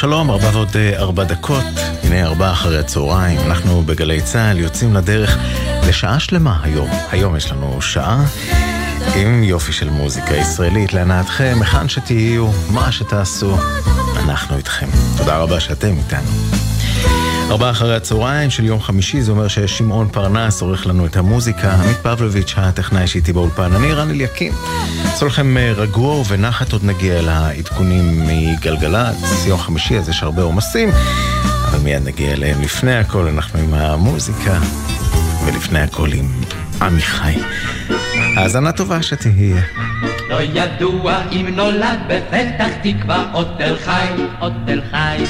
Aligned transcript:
שלום 0.00 0.30
ארבע 0.30 0.50
ועוד 0.52 0.76
אה, 0.76 0.98
ארבע 0.98 1.24
דקות, 1.24 1.64
הנה 2.02 2.22
ארבע 2.22 2.52
אחרי 2.52 2.78
הצהריים, 2.78 3.40
אנחנו 3.40 3.82
בגלי 3.82 4.22
צה"ל 4.22 4.58
יוצאים 4.58 4.94
לדרך 4.94 5.38
לשעה 5.88 6.20
שלמה 6.20 6.60
היום. 6.62 6.88
היום 7.10 7.36
יש 7.36 7.52
לנו 7.52 7.82
שעה 7.82 8.24
עם 9.16 9.42
יופי 9.42 9.72
של 9.72 9.90
מוזיקה 9.90 10.34
ישראלית 10.34 10.92
להנאתכם, 10.92 11.58
היכן 11.60 11.88
שתהיו, 11.88 12.50
מה 12.70 12.92
שתעשו, 12.92 13.56
אנחנו 14.16 14.56
איתכם. 14.56 14.88
תודה 15.16 15.38
רבה 15.38 15.60
שאתם 15.60 15.96
איתנו. 15.96 16.39
ארבעה 17.50 17.70
אחרי 17.70 17.96
הצהריים 17.96 18.50
של 18.50 18.64
יום 18.64 18.80
חמישי, 18.80 19.22
זה 19.22 19.32
אומר 19.32 19.48
ששמעון 19.48 20.08
פרנס 20.08 20.62
עורך 20.62 20.86
לנו 20.86 21.06
את 21.06 21.16
המוזיקה, 21.16 21.72
עמית 21.74 21.96
פבלוביץ', 21.96 22.54
הטכנאי 22.56 23.06
שאיתי 23.06 23.32
באולפן, 23.32 23.72
אני 23.72 23.92
רן 23.92 24.10
אליקים. 24.10 24.52
אעשו 25.06 25.26
לכם 25.26 25.56
אה, 25.56 25.72
רגוע 25.76 26.14
ובנחת 26.14 26.72
עוד 26.72 26.84
נגיע 26.84 27.22
לעדכונים 27.22 28.26
מגלגלצ, 28.26 29.46
יום 29.46 29.58
חמישי 29.58 29.98
אז 29.98 30.08
יש 30.08 30.22
הרבה 30.22 30.42
עומסים, 30.42 30.88
אבל 31.70 31.78
מיד 31.78 32.06
נגיע 32.06 32.32
אליהם. 32.32 32.62
לפני 32.62 32.96
הכל 32.96 33.26
אנחנו 33.26 33.58
עם 33.58 33.74
המוזיקה, 33.74 34.58
ולפני 35.46 35.80
הכל 35.80 36.12
עם 36.12 36.26
עמיחי. 36.82 37.34
האזנה 38.36 38.72
טובה 38.72 39.02
שתהיה. 39.02 39.62
לא 40.28 40.42
ידוע 40.42 41.22
אם 41.32 41.46
נולד 41.56 41.98
בפתח 42.08 42.68
תקווה 42.82 43.30
עוד 43.32 43.48
תל 43.58 43.76
חי, 43.84 44.06
עוד 44.40 44.52
תל 44.66 44.80
חי. 44.90 45.24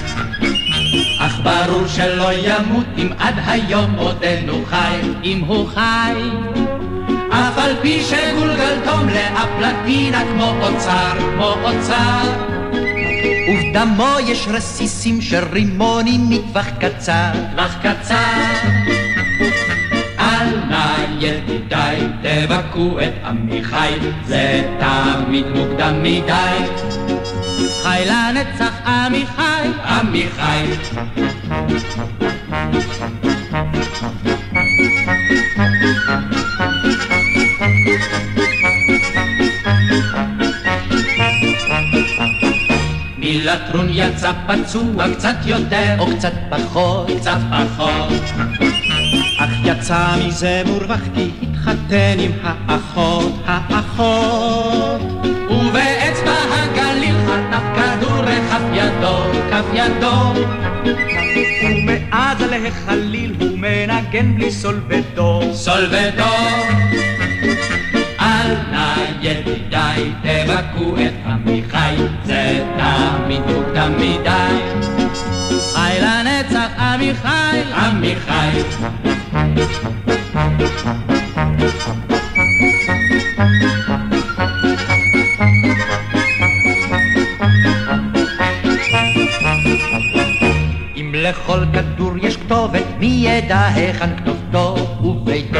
אך 1.22 1.40
ברור 1.42 1.86
שלא 1.86 2.32
ימות 2.32 2.86
אם 2.98 3.08
עד 3.18 3.34
היום 3.46 3.94
עודנו 3.96 4.64
חי, 4.66 5.00
אם 5.24 5.42
הוא 5.46 5.68
חי. 5.68 6.14
אף 7.30 7.58
על 7.58 7.76
פי 7.82 8.02
שגולגלתום 8.02 9.08
לאפלטינה 9.08 10.22
כמו 10.32 10.52
אוצר, 10.62 11.12
כמו 11.18 11.54
אוצר. 11.64 12.50
ובדמו 13.48 14.16
יש 14.26 14.48
רסיסים 14.48 15.20
של 15.20 15.44
רימונים 15.52 16.30
מטווח 16.30 16.66
קצר, 16.80 17.30
טווח 17.56 17.76
קצר. 17.82 18.14
אל 20.18 20.48
נא 20.68 20.96
ידידיי, 21.18 22.00
תבכו 22.22 22.98
את 23.00 23.24
עמיחי, 23.24 23.92
זה 24.26 24.62
תמיד 24.78 25.46
מוקדם 25.46 26.02
מדי. 26.02 26.64
חי 27.82 28.02
לנצח 28.06 28.72
עמיחי, 28.86 29.49
עמיחי. 30.00 30.64
מלטרון 43.18 43.86
יצא 43.90 44.32
פצוע 44.46 45.14
קצת 45.14 45.36
יותר, 45.46 45.96
או 45.98 46.06
קצת 46.16 46.32
פחות, 46.50 47.10
קצת 47.20 47.38
פחות. 47.50 48.12
אך 49.38 49.50
יצא 49.64 50.16
מזה 50.26 50.62
מורווח 50.66 51.00
כי 51.14 51.30
התחתן 51.42 52.16
עם 52.18 52.32
האחות, 52.42 53.32
האחות. 53.46 54.69
ידו. 59.74 60.34
ומאז 61.64 62.40
להחליל 62.40 63.34
הוא 63.40 63.58
מנגן 63.58 64.34
בלי 64.34 64.50
סולבדו, 64.52 65.40
סולבדו. 65.52 66.34
אל 68.20 68.56
נא 68.70 68.94
ידידיי 69.20 70.12
תבכו 70.22 70.96
את 70.96 71.26
עמיחי, 71.26 71.96
זה 72.24 72.64
תמיד 72.78 73.42
מדי. 73.98 74.58
חי 75.72 75.98
לנצח 76.00 76.70
עמיחי, 76.78 77.62
עמיחי. 77.74 78.62
לכל 91.30 91.64
כדור 91.72 92.12
יש 92.22 92.36
כתובת, 92.36 92.84
מי 92.98 93.06
ידע 93.06 93.66
היכן 93.66 94.16
כתובתו 94.16 94.74
וביתו? 95.04 95.58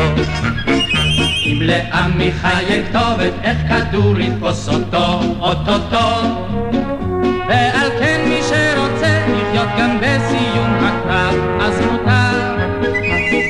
אם 1.47 1.59
לעמיחי 1.63 2.65
אין 2.69 2.85
כתובת, 2.87 3.33
איך 3.43 3.59
כדור 3.69 4.21
יתפוס 4.21 4.69
אותו, 4.69 5.21
אוטוטו? 5.41 6.09
ועל 7.49 7.91
כן 8.01 8.21
מי 8.29 8.41
שרוצה 8.43 9.27
לחיות 9.29 9.69
גם 9.79 9.99
בסיום 10.01 10.75
הקרב, 10.81 11.35
אז 11.61 11.81
מותר. 11.81 12.57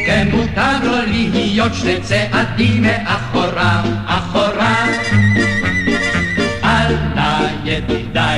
כן 0.06 0.28
מותר 0.32 0.84
לו 0.84 0.96
להיות 1.06 1.74
שני 1.74 2.00
צעדים 2.00 2.82
מאחוריו, 2.82 3.84
אחוריו. 4.06 4.49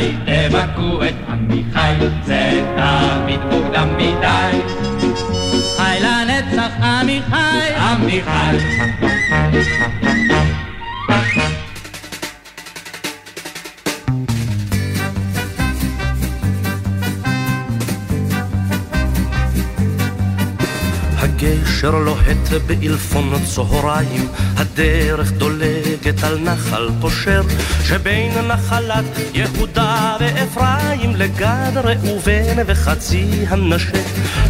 ידידיי 0.03 0.49
תבכו 0.49 1.05
את 1.05 1.15
עמיחי, 1.29 1.95
זה 2.25 2.73
תמיד 2.77 3.41
מוקדם 3.41 3.89
מדי. 3.97 4.61
חי 5.77 5.99
לנצח 6.01 6.73
עמיחי, 6.83 7.75
עמיחי. 7.79 8.57
הגשר 21.85 21.99
לוהט 21.99 22.65
באלפון 22.67 23.33
צהריים, 23.45 24.29
הדרך 24.57 25.33
דולגת 25.33 26.25
על 26.25 26.39
נחל 26.39 26.89
פושר, 27.01 27.43
שבין 27.85 28.33
נחלת 28.49 29.05
יהודה 29.35 30.17
ואפרים 30.21 31.17
לגד 31.17 31.73
ראובן 31.75 32.57
וחצי 32.67 33.27
הנשה, 33.49 33.99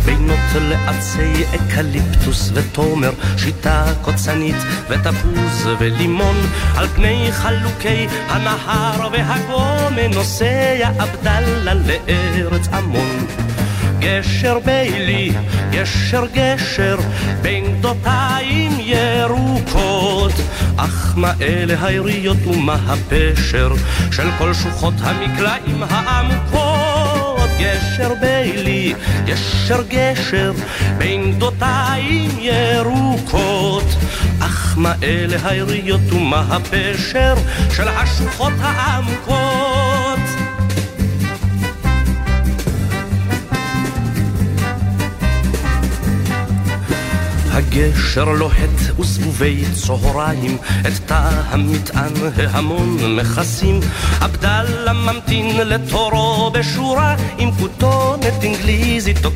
בינות 0.04 0.38
לעצי 0.54 1.44
אקליפטוס 1.54 2.50
ותומר, 2.54 3.12
שיטה 3.36 3.84
קוצנית 4.02 4.56
ותפוז 4.88 5.68
ולימון, 5.78 6.36
על 6.76 6.86
פני 6.88 7.28
חלוקי 7.32 8.06
הנהר 8.28 9.08
והגומן 9.12 10.10
נוסע 10.14 10.90
עבדאללה 10.98 11.74
לארץ 11.74 12.68
עמון. 12.72 13.26
גשר 14.02 14.58
בילי, 14.64 15.32
גשר 15.70 16.24
גשר, 16.34 16.96
בין 17.42 17.78
גדותיים 17.78 18.72
ירוקות. 18.80 20.32
אך 20.76 21.12
מה 21.16 21.32
אלה 21.40 21.86
היריות 21.86 22.36
ומה 22.46 22.76
הפשר 22.86 23.72
של 24.10 24.28
כל 24.38 24.54
שוחות 24.54 24.94
המקלעים 25.00 25.82
העמוקות? 25.90 27.50
גשר 27.58 28.12
בילי, 28.20 28.94
גשר 29.24 29.82
גשר, 29.88 30.52
בין 30.98 31.32
גדותיים 31.32 32.30
ירוקות. 32.38 33.86
אך 34.40 34.74
מה 34.76 34.94
אלה 35.02 35.36
היריות 35.44 36.12
ומה 36.12 36.44
הפשר 36.50 37.34
של 37.76 37.88
השוחות 37.88 38.52
העמוקות? 38.60 39.71
הגשר 47.52 48.24
לוהט 48.24 48.98
וזבובי 48.98 49.64
צהריים, 49.74 50.56
את 50.80 50.92
תא 51.06 51.30
המטען 51.50 52.12
ההמון 52.36 53.16
מכסים. 53.16 53.80
עבדאללה 54.20 54.92
ממתין 54.92 55.56
לתורו 55.56 56.50
בשורה, 56.50 57.16
עם 57.38 57.50
כותונת 57.52 58.44
אנגליזית 58.44 59.24
או 59.24 59.30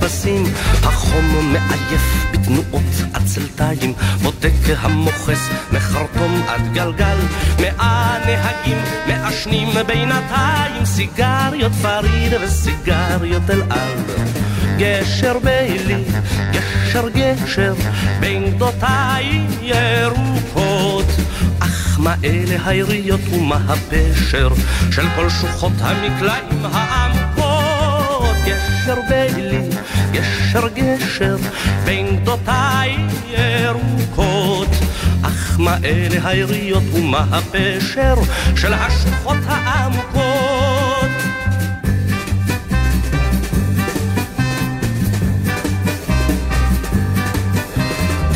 פסים. 0.00 0.44
החום 0.82 1.52
מעייף 1.52 2.26
בתנועות 2.32 2.82
עצלתיים, 3.14 3.92
בודק 4.22 4.76
המוכס 4.78 5.48
מחרטום 5.72 6.42
עד 6.48 6.72
גלגל. 6.72 7.16
מאה 7.60 8.18
נהגים 8.26 8.78
מעשנים 9.06 9.68
בינתיים, 9.86 10.84
סיגריות 10.84 11.72
פריד 11.82 12.32
וסיגריות 12.42 13.50
אל 13.50 13.62
על. 13.70 13.92
גשר 14.78 15.38
בילי, 15.38 16.04
גשר 16.52 16.67
גשר, 17.06 17.74
בין 18.20 18.50
גדותיים 18.54 19.46
ירוקות. 19.62 21.06
אך 21.58 21.96
מה 22.00 22.14
אלה 22.24 22.56
היריות 22.66 23.20
ומה 23.32 23.58
הפשר 23.68 24.48
של 24.90 25.06
כל 25.16 25.28
שוחות 25.30 25.72
המקלעים 25.80 26.64
העמקות? 26.72 28.36
גשר 28.44 28.98
בילי, 29.08 29.68
גשר 30.12 30.68
גשר, 30.68 31.36
בין 31.84 32.20
גדותיים 32.20 33.08
ירוקות. 33.28 34.68
אך 35.22 35.56
מה 35.58 35.76
אלה 35.84 36.28
היריות 36.28 36.82
ומה 36.92 37.24
הפשר 37.30 38.14
של 38.56 38.74
השוחות 38.74 39.38
העמוקות? 39.46 40.67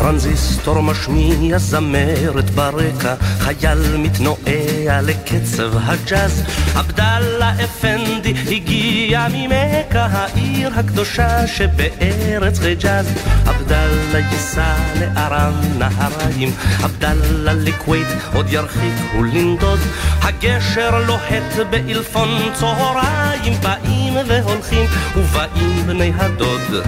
טרנזיסטור 0.02 0.81
משמיע 0.82 1.58
זמרת 1.58 2.50
ברקע, 2.50 3.14
חייל 3.38 3.96
מתנועע 3.96 5.00
לקצב 5.02 5.72
הג'אז. 5.76 6.43
עבדאללה 6.75 7.52
אפנדי 7.64 8.34
הגיע 8.50 9.26
ממכה, 9.32 10.06
העיר 10.10 10.70
הקדושה 10.76 11.46
שבארץ 11.46 12.58
חיג'אז. 12.58 13.06
עבדאללה 13.46 14.19
ייסע 14.19 14.75
לארם 15.00 15.54
נהריים, 15.78 16.50
עבדאללה 16.82 17.52
לכווית 17.52 18.08
עוד 18.34 18.46
ירחיק 18.49 19.14
ולנדוד. 19.19 19.81
הגשר 20.22 21.04
לוהט 21.06 21.69
באלפון 21.70 22.28
צהריים, 22.54 23.54
באים 23.62 24.01
והולכים 24.26 24.87
ובאים 25.17 25.87
בני 25.87 26.12
הדוד. 26.17 26.87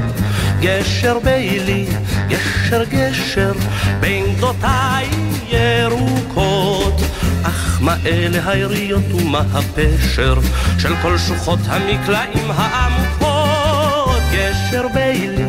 גשר 0.61 1.19
בילי, 1.25 1.87
גשר 2.29 2.85
גשר, 2.85 3.53
בין 4.01 4.35
גדותיי 4.37 5.09
ירוקות. 5.49 7.01
אך 7.43 7.79
מה 7.81 7.97
אלה 8.07 8.51
היריות 8.51 9.13
ומה 9.13 9.43
הפשר 9.53 10.35
של 10.79 10.95
כל 11.03 11.19
שוחות 11.19 11.59
המקלעים 11.67 12.51
העמוקות? 12.51 14.23
גשר 14.33 14.87
בילי, 14.95 15.45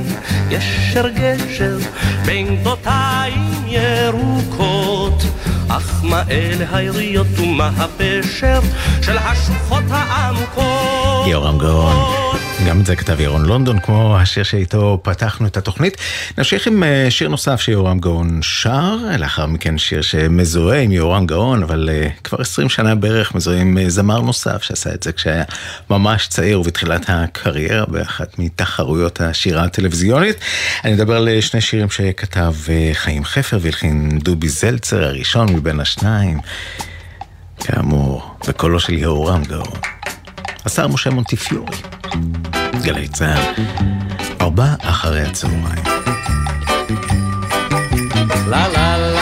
גשר 0.50 1.10
גשר, 1.10 1.77
בין 2.25 2.56
גדותיי 2.62 3.33
ירוקות. 3.68 4.85
אך 5.77 6.04
מה 6.04 6.24
אלה 6.30 6.66
היריות 6.72 7.27
ומה 7.39 7.72
הפשר 7.77 8.60
של 9.01 9.18
השוחות 9.18 9.83
העמוקות? 9.89 11.27
יורם 11.27 11.57
גאון. 11.57 11.95
גם 12.63 12.81
את 12.81 12.86
זה 12.86 12.96
כתב 12.96 13.19
ירון 13.19 13.46
לונדון, 13.46 13.80
כמו 13.80 14.18
השיר 14.18 14.44
שאיתו 14.44 15.00
פתחנו 15.04 15.48
את 15.48 15.57
התוכנית. 15.57 15.98
נמשיך 16.38 16.68
עם 16.68 16.84
אה, 16.84 17.07
שיר 17.10 17.30
נוסף 17.30 17.62
שיורם 17.62 18.00
גאון 18.00 18.40
שר, 18.42 18.98
לאחר 19.18 19.46
מכן 19.46 19.78
שיר 19.78 20.02
שמזוהה 20.02 20.80
עם 20.80 20.92
יורם 20.92 21.25
גאון, 21.25 21.63
אבל 21.63 21.90
uh, 21.90 22.24
כבר 22.24 22.42
20 22.42 22.69
שנה 22.69 22.96
בערך 22.96 23.36
מזוהה 23.36 23.62
עם 23.62 23.78
uh, 23.78 23.90
זמר 23.90 24.22
נוסף 24.22 24.63
שעשה 24.63 24.94
את 24.94 25.04
זה 25.04 25.12
כשהיה 25.12 25.44
ממש 25.90 26.28
צעיר 26.28 26.60
ובתחילת 26.60 27.06
הקריירה 27.07 27.86
באחת 27.86 28.40
מתחרויות 28.40 29.22
השירה 29.22 29.63
הטלוויזיונית. 29.63 30.38
אני 30.84 30.94
מדבר 30.94 31.16
על 31.16 31.42
שני 31.42 31.62
שירים 31.62 31.90
שכתב 31.90 32.54
חיים 32.94 33.25
חפר 33.25 33.60
והלחין 33.62 34.19
דובי 34.19 34.50
זלצר, 34.50 35.04
הראשון 35.04 35.54
מבין 35.54 35.80
השניים. 35.80 36.40
כאמור, 37.60 38.36
בקולו 38.48 38.80
של 38.80 38.94
יהורם 38.94 39.44
גאון. 39.44 39.80
השר 40.65 40.88
משה 40.88 41.09
מונטיפיורי. 41.09 41.77
גלי 42.83 43.07
צה"ל, 43.07 43.63
ארבע 44.41 44.75
אחרי 44.81 45.21
הצהריים. 45.21 45.83
לה 48.47 48.67
לה 48.67 48.97
לה 48.97 49.14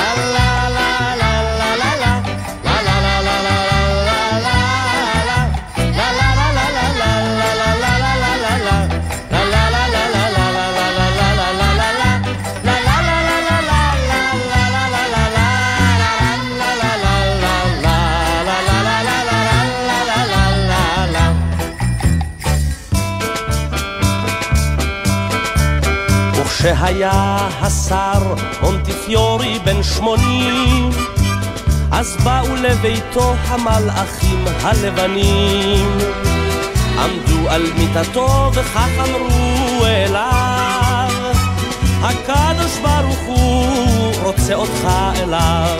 כשהיה 26.63 27.37
השר 27.61 28.35
מונטיפיורי 28.61 29.59
בן 29.65 29.83
שמונים, 29.83 30.89
אז 31.91 32.17
באו 32.23 32.55
לביתו 32.55 33.33
המלאכים 33.47 34.45
הלבנים. 34.61 35.97
עמדו 36.99 37.49
על 37.49 37.61
מיטתו 37.77 38.51
וכך 38.53 38.89
אמרו 38.99 39.85
אליו, 39.85 41.33
הקדוש 42.01 42.77
ברוך 42.81 43.19
הוא 43.25 44.13
רוצה 44.23 44.53
אותך 44.53 44.87
אליו. 45.15 45.77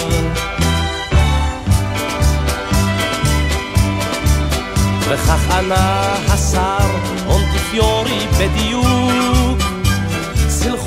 וכך 5.00 5.52
ענה 5.52 6.16
השר 6.28 6.88
מונטיפיורי 7.28 8.28
בדיוק 8.40 9.23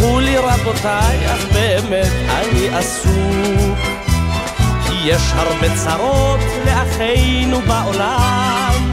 סלחו 0.06 0.20
לי 0.20 0.37
רבותיי, 0.37 1.26
אך 1.35 1.44
באמת 1.53 2.12
אני 2.29 2.69
עסוק. 2.69 3.79
כי 4.87 4.94
יש 5.05 5.23
הרבה 5.35 5.76
צרות 5.76 6.41
לאחינו 6.67 7.61
בעולם. 7.61 8.93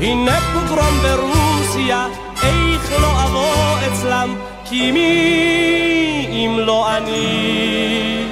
הנה 0.00 0.38
פוגרום 0.52 0.98
ברוסיה, 1.02 2.06
איך 2.42 2.92
לא 3.00 3.24
אבוא 3.24 3.78
אצלם? 3.86 4.34
כי 4.64 4.92
מי 4.92 6.26
אם 6.30 6.58
לא 6.58 6.96
אני 6.96 8.24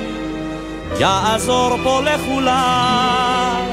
יעזור 0.99 1.76
פה 1.83 2.00
לכולם. 2.02 3.70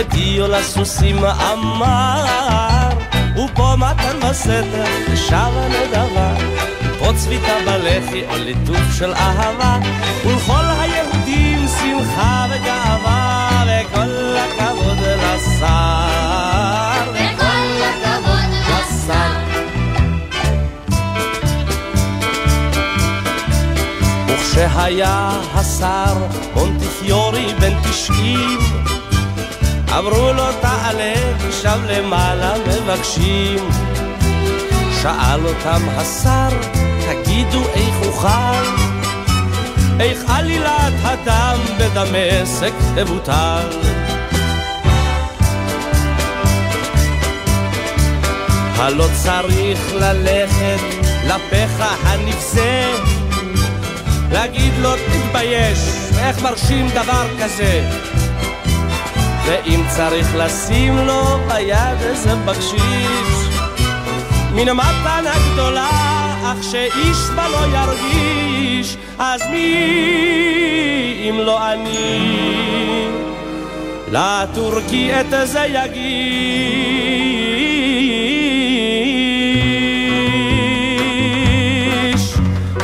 ודיו 0.00 0.48
לסוסים 0.48 1.24
אמר, 1.24 2.88
ופה 3.36 3.74
מתן 3.76 4.28
בסתר, 4.28 4.84
ושב 5.12 5.50
הנדבה, 5.54 6.34
פה 6.98 7.12
צביתה 7.16 7.52
בלחי 7.66 8.22
או 8.30 8.36
ליטוף 8.36 8.94
של 8.98 9.12
אהבה, 9.12 9.78
ולכל 10.24 10.64
היהודים 10.80 11.66
שמחה 11.68 12.46
וגאווה, 12.50 13.64
וכל 13.66 14.36
הכבוד 14.36 14.98
לשר. 14.98 15.66
וכל 17.12 17.82
הכבוד 17.82 18.50
לשר. 18.68 19.30
וכשהיה 24.28 25.30
השר 25.54 26.14
מונטיפיורי 26.54 27.54
בן 27.60 27.72
תשעים 27.82 28.58
אמרו 29.98 30.32
לו 30.32 30.44
תעלה, 30.60 31.14
תשב 31.48 31.78
למעלה 31.88 32.54
מבקשים. 32.66 33.68
שאל 35.02 35.46
אותם 35.46 35.82
השר, 35.88 36.48
תגידו 37.06 37.62
איך 37.74 38.06
אוכל? 38.06 38.90
איך 40.00 40.18
עלילת 40.28 40.92
הדם 41.02 41.58
בדמשק 41.78 42.72
תבוטל? 42.94 43.68
הלא 48.76 49.06
צריך 49.22 49.92
ללכת 49.94 50.80
לפחה 51.26 51.94
הנבזה 52.02 52.92
להגיד 54.32 54.72
לו 54.80 54.90
תתבייש, 54.96 55.78
ואיך 56.14 56.42
מרשים 56.42 56.88
דבר 56.88 57.26
כזה? 57.42 58.09
ואם 59.50 59.80
צריך 59.88 60.26
לשים 60.36 60.96
לו 60.96 61.22
ביד 61.48 62.02
איזה 62.02 62.34
בקשיש 62.36 63.48
מן 64.52 64.68
המתנה 64.68 65.34
גדולה, 65.52 65.90
אך 66.44 66.64
שאיש 66.70 67.30
בה 67.36 67.48
לא 67.48 67.76
ירגיש, 67.76 68.96
אז 69.18 69.42
מי 69.50 71.28
אם 71.28 71.38
לא 71.38 71.72
אני? 71.72 73.08
לטורקי 74.08 75.10
את 75.20 75.34
זה 75.44 75.66
יגיש. 75.66 76.34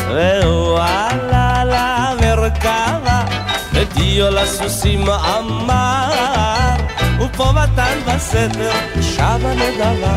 והוא 0.09 0.79
עלה 0.79 1.65
למרכבה, 1.65 3.25
ודיו 3.73 4.31
לסוסים 4.31 5.05
אמר, 5.11 5.96
ופה 7.21 7.53
מתן 7.53 7.99
בסתר, 8.07 8.73
שבה 9.01 9.55
נדבה. 9.55 10.17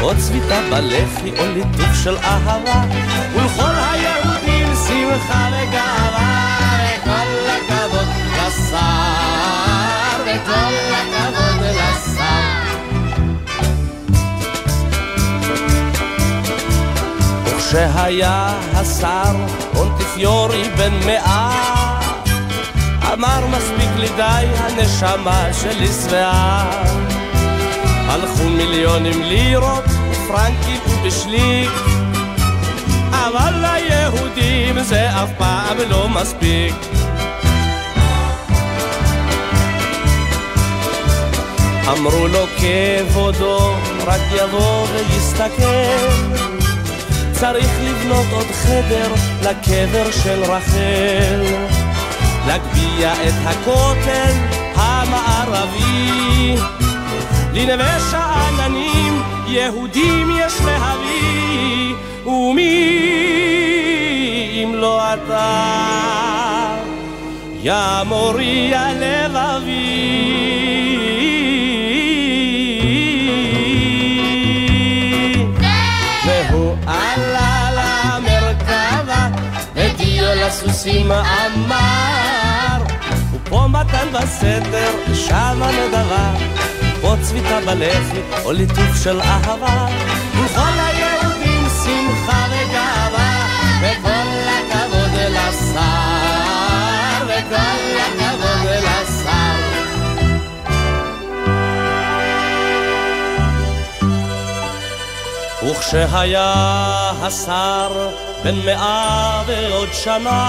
או 0.00 0.10
צביתה 0.18 0.60
בלחי 0.70 1.30
או 1.38 1.46
ליטוף 1.54 1.94
של 2.04 2.16
אהבה, 2.16 2.84
ולכל 3.34 3.62
היהודים 3.62 4.74
שמחה 4.86 5.48
וגאווה, 5.52 6.44
וכל 7.02 7.50
הכבוד 7.50 8.08
לשר, 8.32 8.76
וכל 10.22 10.74
הכבוד 10.94 11.66
לשר. 11.66 12.64
וכשהיה 17.44 18.52
השר 18.74 19.32
מונטיפיורי 19.74 20.68
בן 20.76 20.92
מאה, 21.06 21.83
אמר 23.14 23.46
מספיק 23.46 23.90
לי 23.96 24.08
די, 24.16 24.46
הנשמה 24.56 25.48
שלי 25.52 25.86
שבעה. 25.86 26.84
הלכו 28.08 28.44
מיליונים 28.44 29.22
לירות, 29.22 29.84
פרנקים 30.28 30.80
בשליק, 31.06 31.70
אבל 33.10 33.54
ליהודים 33.60 34.82
זה 34.82 35.10
אף 35.10 35.30
פעם 35.38 35.76
לא 35.90 36.08
מספיק. 36.08 36.74
אמרו 41.88 42.28
לו 42.28 42.44
כבודו, 42.56 43.72
רק 44.06 44.20
יבוא 44.32 44.86
ויסתכל. 44.92 45.64
צריך 47.32 47.70
לבנות 47.82 48.26
עוד 48.32 48.46
חדר 48.46 49.12
לקבר 49.42 50.10
של 50.10 50.42
רחל. 50.42 51.83
להגביה 52.46 53.12
את 53.12 53.34
הכותל 53.44 54.32
המערבי. 54.74 56.54
לנווה 57.52 57.98
שאננים 58.10 59.22
יהודים 59.46 60.30
יש 60.38 60.54
להביא, 60.64 61.94
ומי 62.26 62.64
אם 64.62 64.74
לא 64.74 65.14
אתה, 65.14 66.76
יא 67.62 68.02
מורי 68.06 68.74
הלבבי. 68.74 70.14
לסוסים 80.46 81.12
אמר, 81.12 82.13
ופה 83.54 83.66
מתן 83.68 84.08
בסתר, 84.12 85.14
שם 85.14 85.62
הנדבה, 85.62 86.34
פה 87.00 87.14
צביתה 87.22 87.60
בלחי, 87.66 88.20
או 88.44 88.52
ליטוף 88.52 89.02
של 89.02 89.20
אהבה, 89.20 89.86
וכל 90.32 90.60
היהודים 90.60 91.66
שמחה 91.84 92.46
וגאווה, 92.50 93.46
וכל 93.80 94.48
הכבוד 94.48 95.14
לשר, 95.30 95.80
וכל 97.26 97.98
הכבוד 97.98 98.66
לשר. 98.82 99.54
וכשהיה 105.70 106.52
השר 107.22 108.08
בן 108.44 108.54
מאה 108.64 109.42
ועוד 109.46 109.88
שנה 109.92 110.44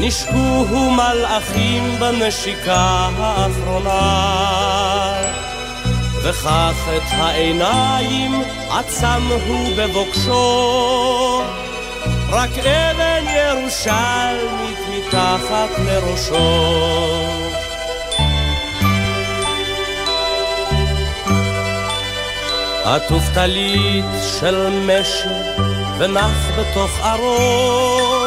נשקוהו 0.00 0.90
מלאכים 0.90 1.96
בנשיקה 1.98 3.08
האחרונה. 3.18 4.40
וכך 6.22 6.88
את 6.96 7.02
העיניים 7.10 8.42
עצם 8.70 9.22
הוא 9.46 9.68
בבוקשו. 9.76 11.42
רק 12.30 12.50
אבן 12.58 13.24
ירושלמית 13.36 14.78
מתחת 14.88 15.70
לראשו. 15.86 16.70
עטוף 22.84 23.22
טלית 23.34 24.04
של 24.40 24.68
משק 24.86 25.62
ונח 25.98 26.50
בתוך 26.58 26.90
ארון. 27.04 28.19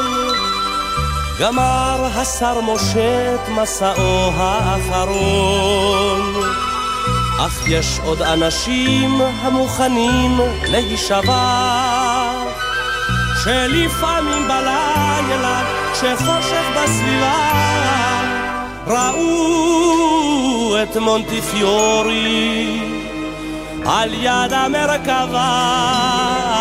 גמר 1.39 2.07
השר 2.15 2.61
משה 2.61 3.35
את 3.35 3.49
מסעו 3.49 4.31
האחרון. 4.35 6.33
אך 7.39 7.67
יש 7.67 7.99
עוד 8.03 8.21
אנשים 8.21 9.21
המוכנים 9.21 10.39
להישבע, 10.67 11.73
שלפעמים 13.43 14.47
בלילה, 14.47 15.63
כשחושך 15.93 16.65
בסביבה, 16.75 17.49
ראו 18.87 20.75
את 20.83 20.97
מונטיפיורי 20.97 22.79
על 23.85 24.13
יד 24.13 24.53
המרכבה. 24.53 26.52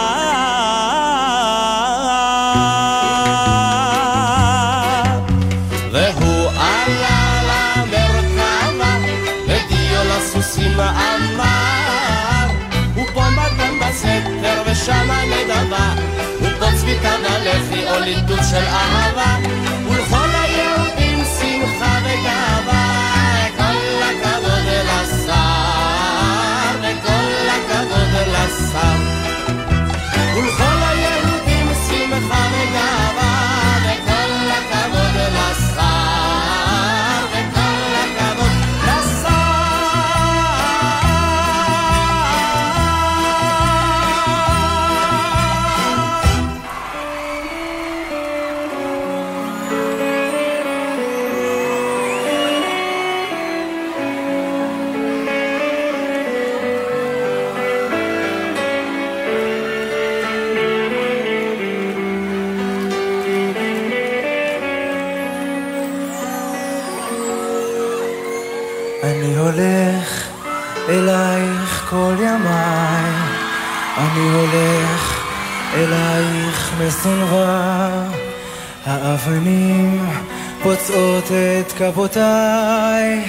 או 17.95 18.01
ליטוף 18.01 18.41
של 18.51 18.65
אהבה, 18.67 19.37
ולכל 19.91 20.29
היהודים 20.33 21.25
שמחה 21.25 21.99
וגאווה, 22.05 22.52
אני 73.99 74.31
הולך 74.35 75.25
אלייך 75.75 76.73
מסונבר, 76.81 77.89
האבנים 78.87 80.07
פוצעות 80.63 81.25
את 81.25 81.73
כפותיי, 81.73 83.25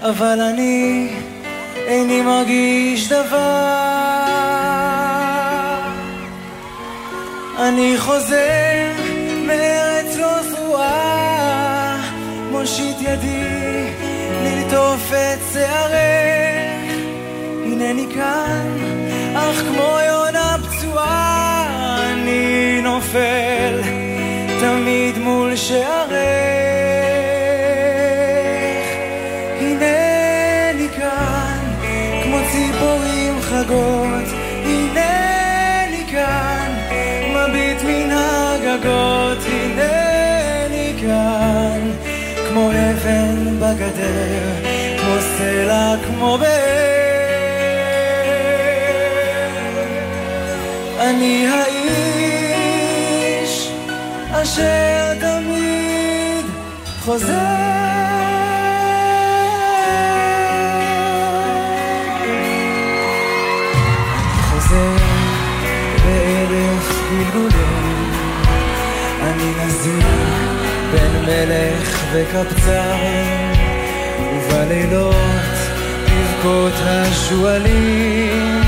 אבל 0.00 0.40
אני 0.40 1.08
איני 1.86 2.22
מרגיש 2.22 3.08
דבר. 3.08 3.98
אני 7.58 7.94
חוזר 7.98 8.92
מארץ 9.46 10.16
לא 10.16 10.42
זרועה, 10.42 11.96
מושיט 12.50 12.96
ידי 13.00 13.37
ללטוף 15.10 15.12
את 15.12 15.52
שערך, 15.52 16.92
הנני 17.64 18.06
כאן 18.14 18.76
אך 19.36 19.56
כמו 19.56 19.98
יונה 20.08 20.56
פצועה 20.62 22.12
אני 22.12 22.80
נופל 22.82 23.80
תמיד 24.60 25.18
מול 25.18 25.56
שערך. 25.56 26.18
הנני 29.60 30.88
כאן 30.96 31.58
כמו 32.22 32.36
ציפורים 32.52 33.40
חגות, 33.40 34.28
הנני 34.64 36.04
כאן 36.10 36.74
מביט 37.28 37.82
מן 37.82 38.10
הגגות, 38.10 39.38
הנני 39.46 40.94
כאן 41.00 41.90
כמו 42.48 42.70
אבן 42.70 43.60
בגדר, 43.60 44.67
כמו 45.08 45.20
סלע, 45.20 45.94
כמו 46.06 46.38
באר. 46.38 46.48
אני 51.00 51.46
האיש 51.48 52.92
אשר 54.32 55.14
תמיד 55.20 56.44
חוזר 57.00 57.78
אני 69.22 69.52
נזיר 69.64 70.06
בין 70.92 71.12
מלך 71.24 72.04
וקבצן 72.12 73.57
ובלילות 74.20 75.14
אבקות 76.04 76.72
השועלים, 76.84 78.62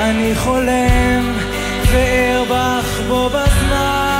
אני 0.00 0.34
חולם 0.34 1.32
וארבח 1.92 3.00
בו 3.08 3.28
בזמן. 3.28 4.11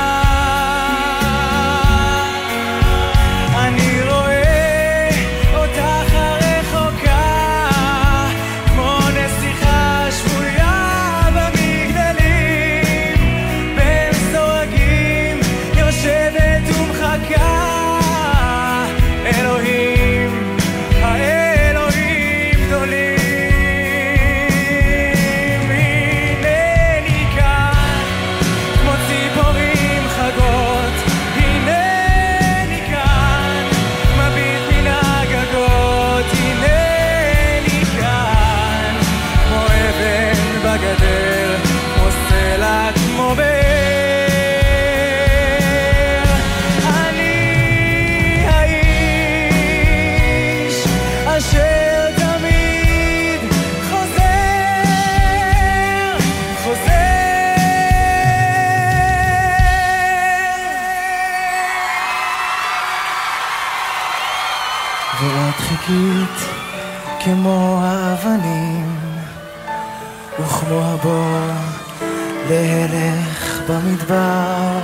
במדבר. 73.67 74.79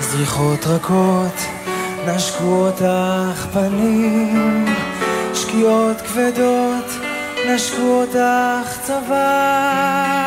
זריחות 0.00 0.66
רכות 0.66 1.38
נשקו 2.06 2.44
אותך 2.44 3.46
פנים. 3.52 4.64
שקיעות 5.34 6.00
כבדות 6.00 6.84
נשקו 7.48 7.82
אותך 7.82 8.78
צוואר 8.82 10.24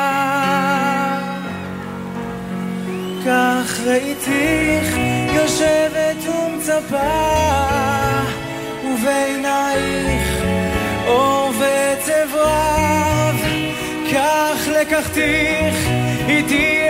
כך 3.26 3.80
ראיתיך 3.86 4.98
יושבת 5.36 6.28
ומצפה 6.28 6.98
ובעינייך 8.86 10.44
אור 11.08 11.50
וצב 11.50 12.36
רב, 12.36 13.42
כך 14.12 14.68
לקחתיך 14.68 15.76
איתי 16.28 16.87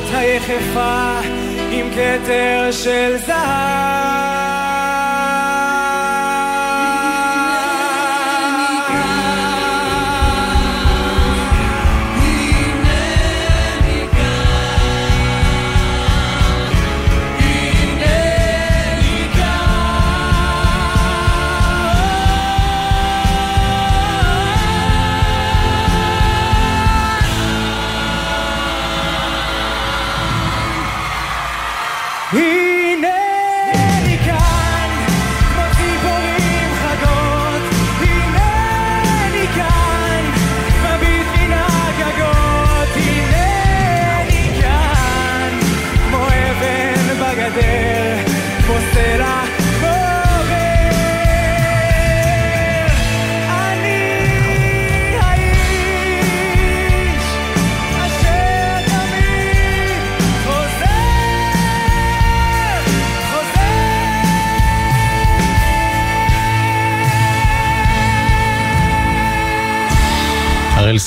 את 0.00 0.14
היחפה 0.14 1.20
עם 1.70 1.90
כתר 1.90 2.68
של 2.72 3.16
זהב. 3.26 4.59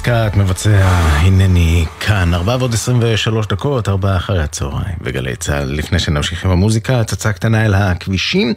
סקאט 0.04 0.36
מבצע 0.36 0.88
הנני 1.20 1.86
כאן, 2.08 2.34
ארבע 2.34 2.56
ועוד 2.60 2.74
עשרים 2.74 3.00
ושלוש 3.02 3.48
דקות, 3.48 3.90
ארבע 3.90 4.18
אחרי 4.18 4.44
הצהריים. 4.44 4.96
בגלי 5.02 5.36
צה"ל. 5.36 5.72
לפני 5.72 6.00
שנמשיך 6.00 6.46
עם 6.46 6.52
המוזיקה, 6.52 7.00
הצצה 7.00 7.34
קטנה 7.34 7.66
אל 7.66 7.74
הכבישים, 7.74 8.54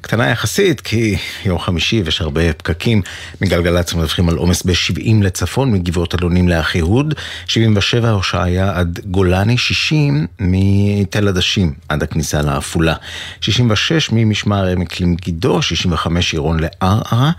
קטנה 0.00 0.28
יחסית, 0.28 0.80
כי 0.80 1.16
יום 1.44 1.58
חמישי 1.58 2.02
ויש 2.04 2.20
הרבה 2.20 2.52
פקקים. 2.52 3.02
מגלגלצ 3.40 3.94
מדווחים 3.94 4.28
על 4.28 4.36
עומס 4.36 4.62
ב-70 4.62 5.22
לצפון, 5.22 5.72
מגבעות 5.72 6.14
אלונים 6.14 6.48
לאחיהוד, 6.48 7.14
77 7.46 8.10
הושעיה 8.10 8.78
עד 8.78 9.00
גולני, 9.04 9.58
60 9.58 10.26
מתל 10.40 11.28
עדשים 11.28 11.72
עד 11.88 12.02
הכניסה 12.02 12.42
לעפולה, 12.42 12.94
66 13.40 14.10
ממשמר 14.12 14.66
עמק 14.66 15.00
למגידו, 15.00 15.62
65 15.62 16.32
עירון 16.32 16.60
לערערה, 16.60 17.30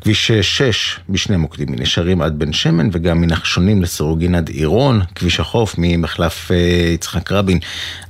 כביש 0.00 0.32
6 0.32 0.98
בשני 1.08 1.36
מוקדים 1.36 1.68
מנשרים 1.70 2.22
עד 2.22 2.38
בן 2.38 2.52
שמן 2.52 2.88
וגם 2.92 3.20
מנחשונים 3.20 3.82
לסירוגין 3.82 4.34
עד 4.34 4.48
עירון, 4.48 5.03
כביש 5.14 5.40
החוף 5.40 5.74
ממחלף 5.78 6.50
uh, 6.50 6.54
יצחק 6.94 7.32
רבין 7.32 7.58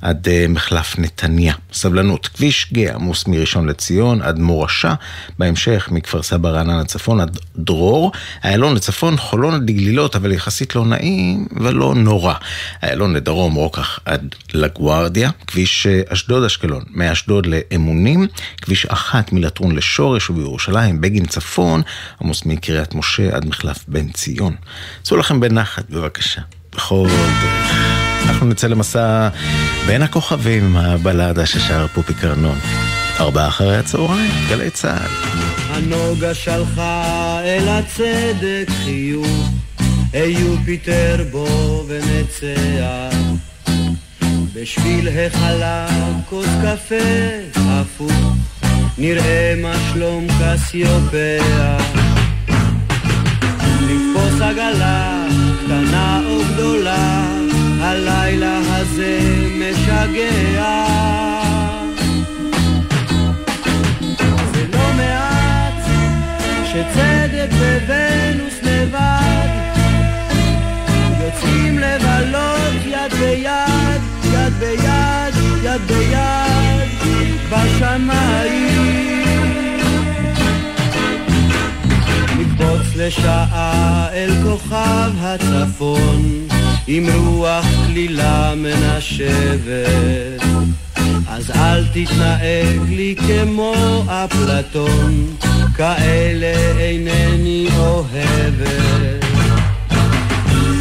עד 0.01 0.27
uh, 0.27 0.51
מחלף 0.51 0.99
נתניה. 0.99 1.53
סבלנות, 1.73 2.27
כביש 2.27 2.73
גאה 2.73 2.95
עמוס 2.95 3.27
מראשון 3.27 3.67
לציון 3.67 4.21
עד 4.21 4.39
מורשה, 4.39 4.93
בהמשך 5.39 5.89
מכפר 5.91 6.23
סבא 6.23 6.49
רעננה 6.49 6.85
צפון 6.85 7.19
עד 7.19 7.39
דרור, 7.57 8.11
איילון 8.43 8.75
לצפון 8.75 9.17
חולון 9.17 9.53
עד 9.53 9.69
לגלילות 9.69 10.15
אבל 10.15 10.31
יחסית 10.31 10.75
לא 10.75 10.85
נעים 10.85 11.47
ולא 11.51 11.95
נורא. 11.95 12.33
איילון 12.83 13.13
לדרום 13.13 13.53
רוקח 13.53 13.99
עד 14.05 14.35
לגוארדיה, 14.53 15.29
כביש 15.47 15.87
uh, 15.87 16.13
אשדוד 16.13 16.43
אשקלון 16.43 16.83
מאשדוד 16.89 17.45
לאמונים, 17.45 18.27
כביש 18.61 18.85
אחת 18.85 19.33
מלטרון 19.33 19.75
לשורש 19.75 20.29
ובירושלים 20.29 21.01
בגין 21.01 21.25
צפון 21.25 21.81
עמוס 22.21 22.45
מקריית 22.45 22.95
משה 22.95 23.35
עד 23.35 23.45
מחלף 23.45 23.85
בן 23.87 24.11
ציון. 24.11 24.55
צאו 25.03 25.17
לכם 25.17 25.39
בנחת 25.39 25.89
בבקשה, 25.89 26.41
בכל 26.75 27.07
דרך. 27.41 27.71
אנחנו 28.27 28.47
נצא 28.47 28.67
למסע 28.67 29.29
בין 29.87 30.01
הכוכבים, 30.01 30.77
הבלדה 30.77 31.45
ששר 31.45 31.87
פופי 31.93 32.13
קרנון. 32.13 32.57
ארבעה 33.19 33.47
אחרי 33.47 33.77
הצהריים, 33.77 34.31
גלי 34.49 34.69
צה"ל. 34.69 35.11
הנוגה 35.69 36.33
שלחה 36.33 37.39
אל 37.43 37.67
הצדק 37.69 38.69
חיוך, 38.83 39.49
היו 40.13 40.55
פיטר 40.65 41.25
בו 41.31 41.83
ונצח. 41.87 43.17
בשביל 44.53 45.07
החלב 45.09 46.13
כוס 46.29 46.47
קפה 46.63 47.55
הפוך 47.55 48.35
נראה 48.97 49.53
מה 49.61 49.73
שלום 49.93 50.27
קסיופיה. 50.39 51.77
לתפוס 53.81 54.41
עגלה, 54.41 55.27
קטנה 55.65 56.21
או 56.25 56.39
גדולה, 56.53 57.27
הלילה 57.79 58.57
הזה 58.57 59.19
משגע. 59.59 60.85
זה 64.53 64.65
לא 64.73 64.93
מעט 64.97 65.73
שצדק 66.65 67.49
וונוס 67.87 68.59
לבד 68.63 69.47
יוצאים 71.23 71.79
לבלות 71.79 72.85
יד 72.85 73.13
ביד, 73.19 74.01
יד 74.33 74.53
ביד, 74.59 75.33
יד 75.63 75.81
ביד 75.87 76.89
בשמיים 77.49 78.74
זה 83.05 83.11
שעה 83.11 84.07
אל 84.13 84.29
כוכב 84.43 85.11
הצפון, 85.19 86.47
עם 86.87 87.05
רוח 87.09 87.65
כלילה 87.85 88.53
מנשבת. 88.55 90.41
אז 91.27 91.51
אל 91.51 91.85
תתנהג 91.85 92.89
לי 92.89 93.15
כמו 93.27 94.03
אפלטון, 94.07 95.27
כאלה 95.75 96.79
אינני 96.79 97.67
אוהבת. 97.77 99.25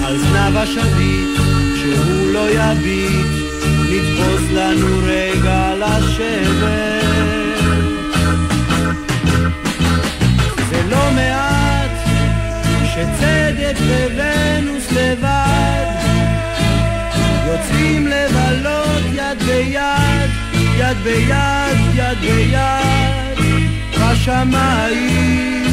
על 0.04 0.18
זנב 0.18 0.56
השביט, 0.56 1.40
שהוא 1.76 2.32
לא 2.32 2.50
יביט, 2.50 3.26
נתפוס 3.90 4.50
לנו 4.52 5.00
רגע 5.06 5.74
לשבת. 5.78 7.04
זה 10.70 10.82
לא 10.90 11.10
מעט 11.14 11.53
שצדק 12.94 13.76
וונוס 14.14 14.92
לבד. 14.92 15.84
יוצאים 17.46 18.06
לבלות 18.06 19.02
יד 19.12 19.42
ביד, 19.46 20.30
יד 20.78 20.96
ביד, 21.04 21.78
יד 21.94 22.18
ביד, 22.20 23.38
בשמיים. 24.00 25.64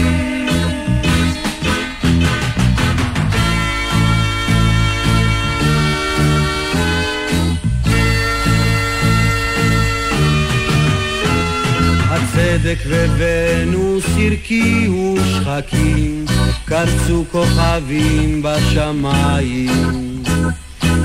הצדק 12.10 12.80
וונוס 12.86 14.06
הרקיעו 14.18 15.18
שחקים, 15.26 16.26
קרצו 16.72 17.26
כוכבים 17.32 18.42
בשמיים. 18.44 20.24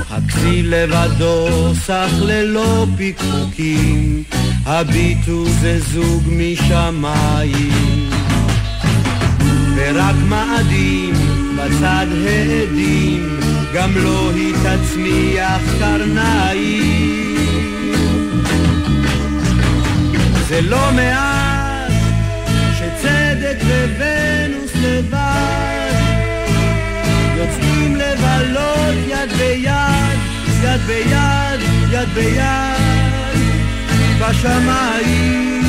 הכסיל 0.09 0.75
לבדו 0.75 1.73
סך 1.85 2.11
ללא 2.21 2.85
פיקפוקים, 2.97 4.23
הביטו 4.65 5.45
זה 5.45 5.79
זוג 5.79 6.23
משמיים. 6.27 8.09
ורק 9.75 10.15
מאדים 10.29 11.13
בצד 11.55 12.07
העדים, 12.27 13.39
גם 13.73 13.91
לא 13.95 14.31
היא 14.35 14.53
תצמיח 14.55 15.61
קרניים. 15.79 17.27
זה 20.47 20.61
לא 20.61 20.91
מעט 20.91 21.91
שצדק 22.77 23.57
וונוס 23.63 24.71
לבד 24.75 25.26
יוצאים 27.47 27.95
לבלות 27.95 28.95
יד 29.07 29.31
ביד, 29.37 30.17
יד 30.63 30.81
ביד, 30.87 31.59
יד 31.91 32.09
ביד, 32.13 33.37
בשמיים. 34.19 35.63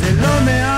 זה 0.00 0.12
לא 0.22 0.40
מעט 0.44 0.69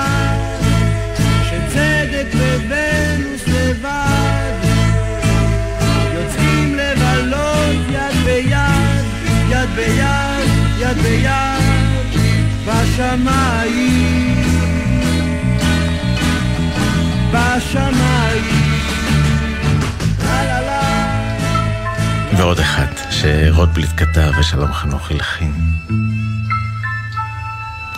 ועוד 22.52 22.60
אחד 22.60 23.10
שרוטבליט 23.10 23.90
כתב 23.96 24.30
ושלום 24.38 24.72
חנוך 24.72 25.10
הלחין. 25.10 25.52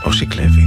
אושיק 0.04 0.36
לוי. 0.36 0.66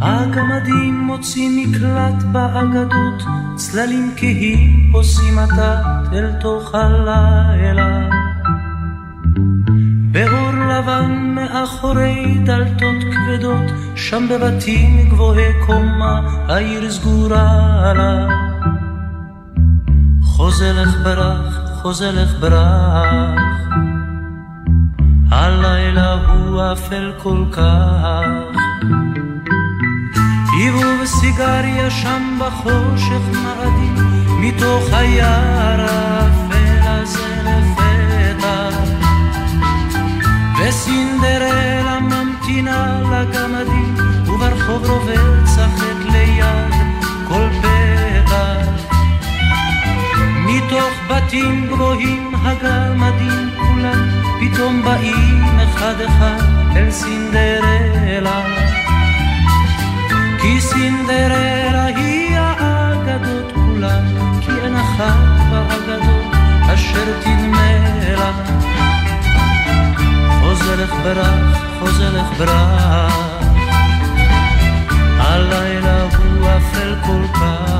הגמדים 0.00 1.00
מוצאים 1.00 1.56
מקלט 1.56 2.22
באגדות, 2.32 3.22
צללים 3.56 4.14
כהים 4.16 4.90
עושים 4.92 5.36
מתת 5.36 6.12
אל 6.12 6.32
תוך 6.40 6.74
הלילה. 6.74 8.08
באור 10.12 10.50
לבן 10.50 11.34
מאחורי 11.34 12.38
דלתות 12.44 13.02
כבדות, 13.14 13.70
שם 13.96 14.26
בבתים 14.30 15.08
גבוהי 15.10 15.52
קומה, 15.66 16.20
העיר 16.48 16.90
סגורה 16.90 17.92
לה. 17.96 18.49
חוזלך 20.60 20.96
ברח, 21.02 21.60
חוזלך 21.82 22.30
ברח, 22.40 23.40
הלילה 25.30 26.12
הוא 26.12 26.60
אפל 26.72 27.12
כל 27.22 27.44
כך. 27.52 28.60
עיבוב 30.58 31.04
סיגריה 31.04 31.90
שם 31.90 32.38
בחושך 32.40 33.22
מאדים, 33.32 33.94
מתוך 34.40 34.84
היער 34.92 35.80
האפל 35.80 36.80
הזה 36.82 37.42
לפתע. 37.44 38.68
וסינדרלה 40.60 42.00
ממתינה 42.00 43.00
לגמדים, 43.12 43.94
וברחוב 44.26 44.90
רובץ 44.90 45.39
בתים 51.10 51.66
גבוהים 51.66 52.32
הגמדים 52.34 53.50
כולם, 53.56 54.08
פתאום 54.40 54.82
באים 54.84 55.44
אחד 55.58 55.94
אחד 56.00 56.42
אל 56.76 56.90
סינדרלה. 56.90 58.42
כי 60.42 60.60
סינדרלה 60.60 61.84
היא 61.84 62.38
האגדות 62.38 63.52
כולן, 63.54 64.04
כי 64.40 64.50
אין 64.64 64.76
אחת 64.76 65.14
באגדות 65.50 66.34
אשר 66.74 67.20
תדמה 67.20 67.72
לה. 68.18 68.32
חוזלך 70.40 70.92
ברח, 71.04 71.58
חוזלך 71.78 72.38
ברח, 72.38 73.14
הלילה 75.18 76.02
הוא 76.02 76.48
אפל 76.56 76.94
כל 77.06 77.22
כך, 77.34 77.79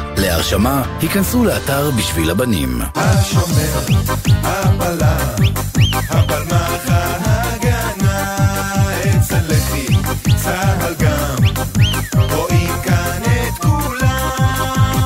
להרשמה, 0.17 0.83
היכנסו 0.99 1.45
לאתר 1.45 1.91
בשביל 1.91 2.31
הבנים. 2.31 2.81
השומר, 2.95 3.79
הבלם, 4.43 5.51
הבלמח 6.09 6.89
ההגנה, 6.89 8.35
אצל 8.99 9.39
לחי, 9.49 9.85
צהל 10.35 10.93
גם, 10.99 11.35
רואים 12.35 12.73
כאן 12.83 13.21
את 13.23 13.65
כולם. 13.65 14.29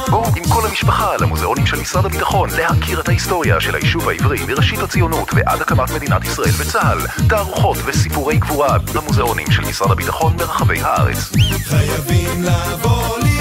בואו 0.09 0.25
עם 0.35 0.43
כל 0.49 0.67
המשפחה 0.67 1.17
למוזיאונים 1.19 1.65
של 1.65 1.79
משרד 1.79 2.05
הביטחון 2.05 2.49
להכיר 2.57 2.99
את 2.99 3.09
ההיסטוריה 3.09 3.61
של 3.61 3.75
היישוב 3.75 4.09
העברי 4.09 4.39
מראשית 4.47 4.79
הציונות 4.79 5.31
ועד 5.33 5.61
הקמת 5.61 5.91
מדינת 5.91 6.23
ישראל 6.23 6.51
וצה"ל, 6.57 7.27
תערוכות 7.29 7.77
וסיפורי 7.85 8.37
גבורה 8.37 8.77
במוזיאונים 8.93 9.51
של 9.51 9.61
משרד 9.61 9.91
הביטחון 9.91 10.37
ברחבי 10.37 10.81
הארץ. 10.81 11.31
חייבים 11.63 12.43
לבוא 12.43 13.17
לראות. 13.17 13.34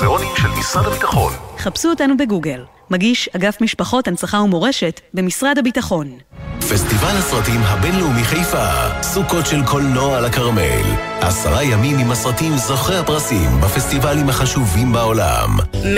המוזיאונים 0.00 0.36
של 0.36 0.48
משרד 0.48 0.86
הביטחון. 0.86 1.47
חפשו 1.58 1.88
אותנו 1.88 2.16
בגוגל. 2.16 2.64
מגיש 2.90 3.28
אגף 3.36 3.60
משפחות, 3.60 4.08
הנצחה 4.08 4.38
ומורשת 4.38 5.00
במשרד 5.14 5.58
הביטחון. 5.58 6.18
פסטיבל 6.58 7.16
הסרטים 7.18 7.60
הבינלאומי 7.62 8.24
חיפה, 8.24 8.66
סוכות 9.02 9.46
של 9.46 9.64
קולנוע 9.66 10.18
על 10.18 10.24
הכרמל. 10.24 10.82
עשרה 11.20 11.64
ימים 11.64 11.98
עם 11.98 12.10
הסרטים 12.10 12.56
זוכי 12.56 12.94
הפרסים 12.94 13.60
בפסטיבלים 13.60 14.28
החשובים 14.28 14.92
בעולם. 14.92 15.50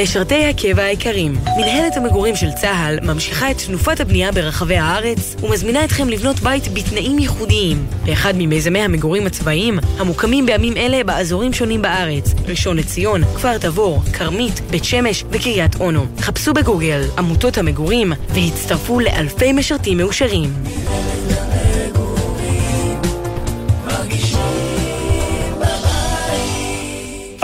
משרתי 0.03 0.47
הקבע 0.47 0.83
היקרים, 0.83 1.33
מנהלת 1.57 1.97
המגורים 1.97 2.37
של 2.37 2.53
צה"ל 2.53 2.99
ממשיכה 3.03 3.51
את 3.51 3.57
תנופת 3.67 4.01
הבנייה 4.01 4.33
ברחבי 4.33 4.77
הארץ 4.77 5.37
ומזמינה 5.43 5.85
אתכם 5.85 6.09
לבנות 6.09 6.41
בית 6.41 6.69
בתנאים 6.75 7.19
ייחודיים 7.19 7.87
באחד 8.05 8.33
ממיזמי 8.39 8.81
המגורים 8.81 9.27
הצבאיים 9.27 9.79
המוקמים 9.99 10.47
בימים 10.47 10.77
אלה 10.77 11.05
באזורים 11.05 11.53
שונים 11.53 11.83
בארץ 11.83 12.35
ראשון 12.47 12.77
לציון, 12.77 13.25
כפר 13.25 13.59
תבור, 13.59 14.03
כרמית, 14.13 14.61
בית 14.71 14.85
שמש 14.85 15.25
וקריית 15.51 15.81
אונו. 15.81 16.07
חפשו 16.19 16.55
בגוגל 16.55 17.03
עמותות 17.19 17.59
המגורים 17.59 18.13
והצטרפו 18.29 19.01
לאלפי 19.01 19.53
משרתים 19.53 19.99
מאושרים. 19.99 20.53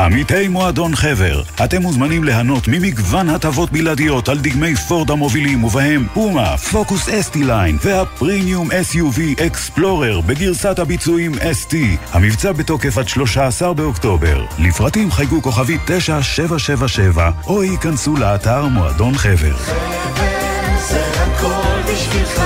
עמיתי 0.06 0.48
מועדון 0.48 0.94
חבר, 0.94 1.42
אתם 1.64 1.82
מוזמנים 1.82 2.24
ליהנות 2.24 2.68
ממגוון 2.68 3.28
הטבות 3.28 3.72
בלעדיות 3.72 4.28
על 4.28 4.38
דגמי 4.38 4.76
פורד 4.76 5.10
המובילים 5.10 5.64
ובהם 5.64 6.06
פומה, 6.14 6.56
פוקוס 6.56 7.08
אסטי 7.08 7.44
ליין 7.44 7.78
והפרימיום 7.82 8.70
SUV 8.70 9.42
אקספלורר 9.46 10.20
בגרסת 10.20 10.78
הביצועים 10.78 11.32
ST. 11.34 11.74
המבצע 12.12 12.52
בתוקף 12.52 12.98
עד 12.98 13.08
13 13.08 13.74
באוקטובר. 13.74 14.44
לפרטים 14.58 15.10
חייגו 15.10 15.42
כוכבי 15.42 15.78
9777 15.86 17.30
או 17.46 17.62
ייכנסו 17.62 18.16
לאתר 18.16 18.66
מועדון 18.66 19.14
חבר. 19.14 19.56
חבר 19.56 20.46
זה 20.88 21.04
הכל 21.22 21.92
בשבילך, 21.92 22.42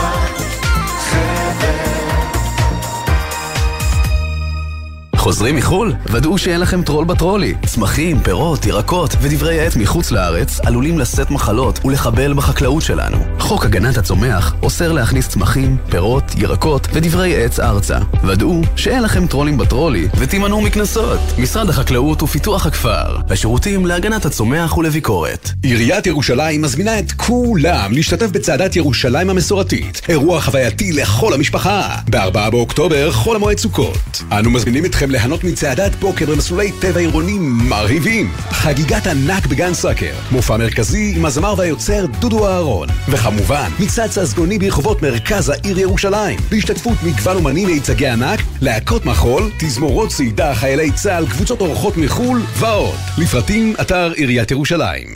חוזרים 5.20 5.56
מחו"ל? 5.56 5.92
ודאו 6.06 6.38
שאין 6.38 6.60
לכם 6.60 6.82
טרול 6.82 7.04
בטרולי. 7.04 7.54
צמחים, 7.66 8.20
פירות, 8.20 8.66
ירקות 8.66 9.16
ודברי 9.20 9.60
עט 9.60 9.76
מחוץ 9.76 10.10
לארץ 10.10 10.60
עלולים 10.60 10.98
לשאת 10.98 11.30
מחלות 11.30 11.80
ולחבל 11.84 12.32
בחקלאות 12.32 12.82
שלנו. 12.82 13.18
חוק 13.38 13.64
הגנת 13.64 13.98
הצומח 13.98 14.54
אוסר 14.62 14.92
להכניס 14.92 15.28
צמחים, 15.28 15.76
פירות, 15.90 16.24
ירקות 16.36 16.88
ודברי 16.92 17.44
עץ 17.44 17.60
ארצה. 17.60 17.98
ודאו 18.24 18.60
שאין 18.76 19.02
לכם 19.02 19.26
טרולים 19.26 19.58
בטרולי 19.58 20.08
ותימנעו 20.18 20.60
מקנסות. 20.60 21.20
משרד 21.38 21.68
החקלאות 21.68 22.22
ופיתוח 22.22 22.66
הכפר. 22.66 23.16
השירותים 23.30 23.86
להגנת 23.86 24.24
הצומח 24.24 24.76
ולביקורת. 24.76 25.50
עיריית 25.62 26.06
ירושלים 26.06 26.62
מזמינה 26.62 26.98
את 26.98 27.12
כולם 27.12 27.92
להשתתף 27.92 28.30
בצעדת 28.30 28.76
ירושלים 28.76 29.30
המסורתית. 29.30 30.00
אירוע 30.08 30.40
חווייתי 30.40 30.92
לכל 30.92 31.34
המשפחה. 31.34 31.96
ב-4 32.10 32.50
באוקטובר, 32.50 33.12
חול 33.12 33.36
המועד 33.36 33.58
סוכות. 33.58 34.22
אנו 34.32 34.50
מזמינים 34.50 34.84
אתכם 34.84 35.09
ליהנות 35.10 35.44
מצעדת 35.44 35.94
בוקר 35.94 36.26
במסלולי 36.26 36.72
טבע 36.80 37.00
עירונים 37.00 37.58
מרהיבים. 37.68 38.32
חגיגת 38.50 39.06
ענק 39.06 39.46
בגן 39.46 39.74
סאקר. 39.74 40.12
מופע 40.30 40.56
מרכזי 40.56 41.12
עם 41.16 41.24
הזמר 41.24 41.54
והיוצר 41.56 42.06
דודו 42.06 42.48
אהרון. 42.48 42.88
וכמובן, 43.08 43.70
מצעד 43.78 44.10
ססגוני 44.10 44.58
ברחובות 44.58 45.02
מרכז 45.02 45.48
העיר 45.48 45.78
ירושלים. 45.78 46.38
בהשתתפות 46.50 46.98
מגוון 47.02 47.36
אומנים 47.36 47.68
מיצגי 47.68 48.08
ענק, 48.08 48.40
להקות 48.60 49.06
מחול, 49.06 49.50
תזמורות 49.58 50.08
צעידה, 50.08 50.54
חיילי 50.54 50.92
צה"ל, 50.92 51.26
קבוצות 51.26 51.60
אורחות 51.60 51.96
מחו"ל 51.96 52.42
ועוד. 52.56 52.98
לפרטים, 53.18 53.74
אתר 53.80 54.12
עיריית 54.16 54.50
ירושלים. 54.50 55.08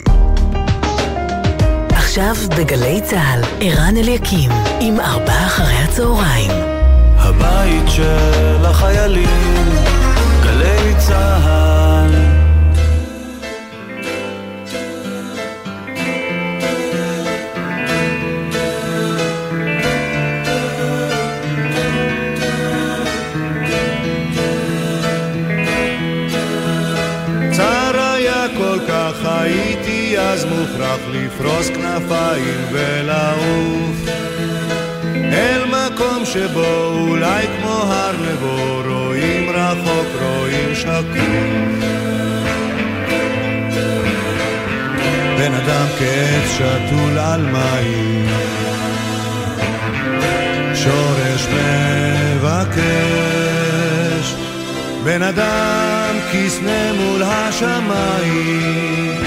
עכשיו 1.89 2.35
בגלי 2.57 3.01
צה"ל, 3.03 3.41
ערן 3.61 3.97
אליקים, 3.97 4.51
עם 4.79 4.99
ארבעה 4.99 5.45
אחרי 5.45 5.75
הצהריים. 5.75 6.64
הבית 7.25 7.83
של 7.87 8.65
החיילים, 8.65 9.69
גלי 10.43 10.93
צה"ל. 10.97 12.35
כך 28.87 29.25
הייתי 29.25 30.19
אז 30.19 30.45
מוכרח 30.45 30.99
לפרוס 31.11 31.69
כנפיים 31.69 32.59
ולעוף 32.71 34.14
שבו 36.35 36.85
אולי 36.85 37.47
כמו 37.47 37.71
הר 37.71 38.11
נבו 38.11 38.81
רואים 38.85 39.49
רחוק 39.49 40.07
רואים 40.21 40.75
שקוף 40.75 41.15
בן 45.37 45.53
אדם 45.53 45.85
כעץ 45.99 46.49
שתול 46.57 47.19
על 47.19 47.41
מים. 47.41 48.29
שורש 50.73 51.47
מבקש. 52.35 52.75
בן 55.03 55.21
אדם 55.21 56.15
כסנה 56.33 56.93
מול 56.93 57.23
השמיים 57.23 59.21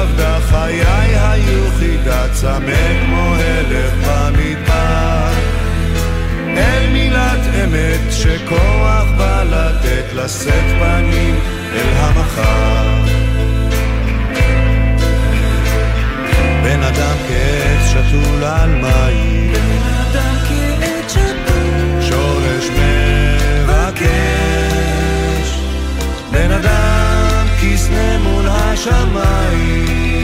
עבדה 0.00 0.40
חיי 0.40 0.80
היו 1.16 1.70
חידה 1.78 2.28
צמא 2.32 3.00
כמו 3.00 3.34
הלך 3.34 3.94
במדבר. 3.94 5.32
אל 6.56 6.86
מילת 6.92 7.40
אמת 7.64 8.12
שכוח 8.12 9.04
בא 9.16 9.42
לתת 9.42 10.12
לשאת 10.14 10.64
פנים 10.78 11.38
אל 11.72 11.92
המחר. 11.96 13.04
בן 16.64 16.82
אדם 16.82 17.16
כעץ 17.28 17.90
שתול 17.90 18.44
על 18.44 18.70
מים 18.70 19.69
מול 28.86 30.19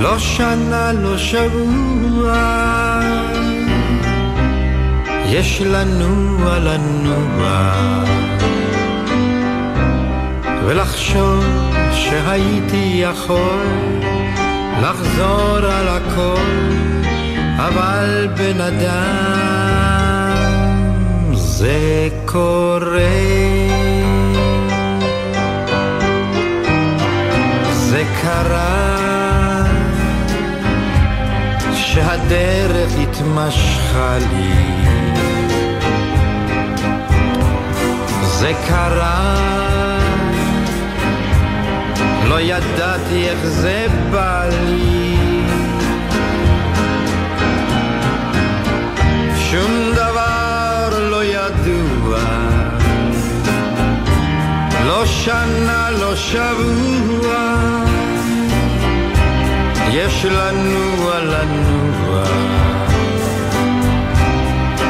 לא 0.00 0.18
שנה, 0.18 0.92
לא 0.92 1.18
שבוע, 1.18 2.32
יש 5.24 5.62
לנוע 5.62 6.58
לנוע, 6.58 7.72
ולחשוב 10.64 11.44
שהייתי 11.92 12.92
יכול 12.94 13.66
לחזור 14.82 15.56
על 15.56 15.88
הכל, 15.88 16.52
אבל 17.56 18.28
בן 18.36 18.60
אדם 18.60 19.74
זה 21.34 22.08
קורה. 22.24 22.88
זה 27.72 28.04
קרה 28.22 29.27
שהדרך 31.94 32.92
התמשכה 33.02 34.16
לי. 34.30 34.52
זה 38.22 38.52
קרה, 38.68 39.34
לא 42.28 42.40
ידעתי 42.40 43.28
איך 43.28 43.38
זה 43.46 43.86
בא 44.10 44.44
לי. 44.66 45.16
שום 49.50 49.92
דבר 49.94 51.08
לא 51.10 51.24
ידוע, 51.24 52.18
לא 54.86 55.06
שנה, 55.06 55.90
לא 55.90 56.16
שבוע. 56.16 57.87
יש 59.98 60.24
לנוע 60.24 61.20
לנוע 61.20 62.24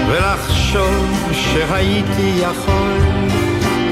ולחשוב 0.09 1.33
שהייתי 1.33 2.33
יכול 2.37 2.99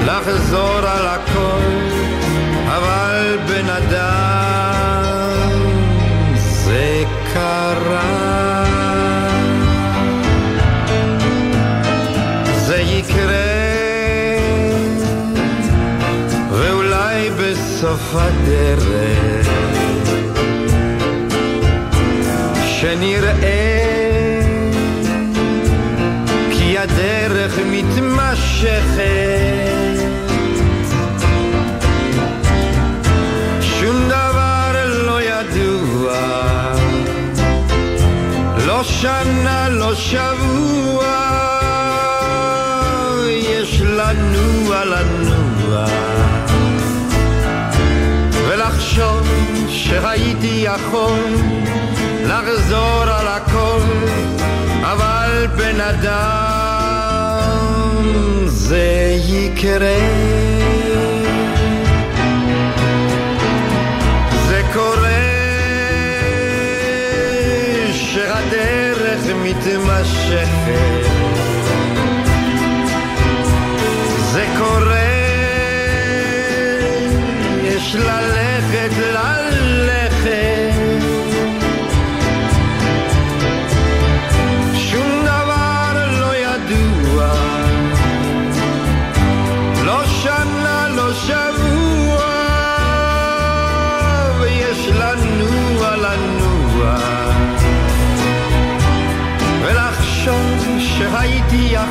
לחזור 0.05 0.77
על 0.77 1.07
הכל 1.07 1.97
אבל 2.67 3.37
בן 3.47 3.69
אדם 3.69 5.61
זה 6.35 7.03
קרה. 7.33 8.63
זה 12.57 12.77
יקרה 12.77 13.57
ואולי 16.51 17.29
בסוף 17.29 18.15
הדרך 18.15 19.36
שנראה 22.97 24.41
כי 26.51 26.77
הדרך 26.77 27.59
מתמשכת. 27.71 29.07
שום 33.61 34.09
דבר 34.09 34.71
לא 35.05 35.21
ידוע 35.21 36.13
לא 38.65 38.83
שנה, 38.83 39.69
לא 39.69 39.95
שבוע. 39.95 41.05
יש 43.27 43.81
לנוע 43.81 44.85
לנוע 44.85 45.85
ולחשוב 48.47 49.27
שהייתי 49.67 50.65
יכול 50.65 51.56
לחזור 52.27 53.03
על 53.03 53.27
הכל, 53.27 53.79
אבל 54.81 55.47
בן 55.57 55.81
אדם 55.81 56.17
זה 58.45 59.15
יקרה. 59.27 59.99
זה 64.47 64.61
קורה 64.73 65.07
שהדרך 67.93 69.21
מתמשכת. 69.43 70.47
זה 74.31 74.45
קורה, 74.57 74.97
יש 77.63 77.95
ללכת 77.95 78.36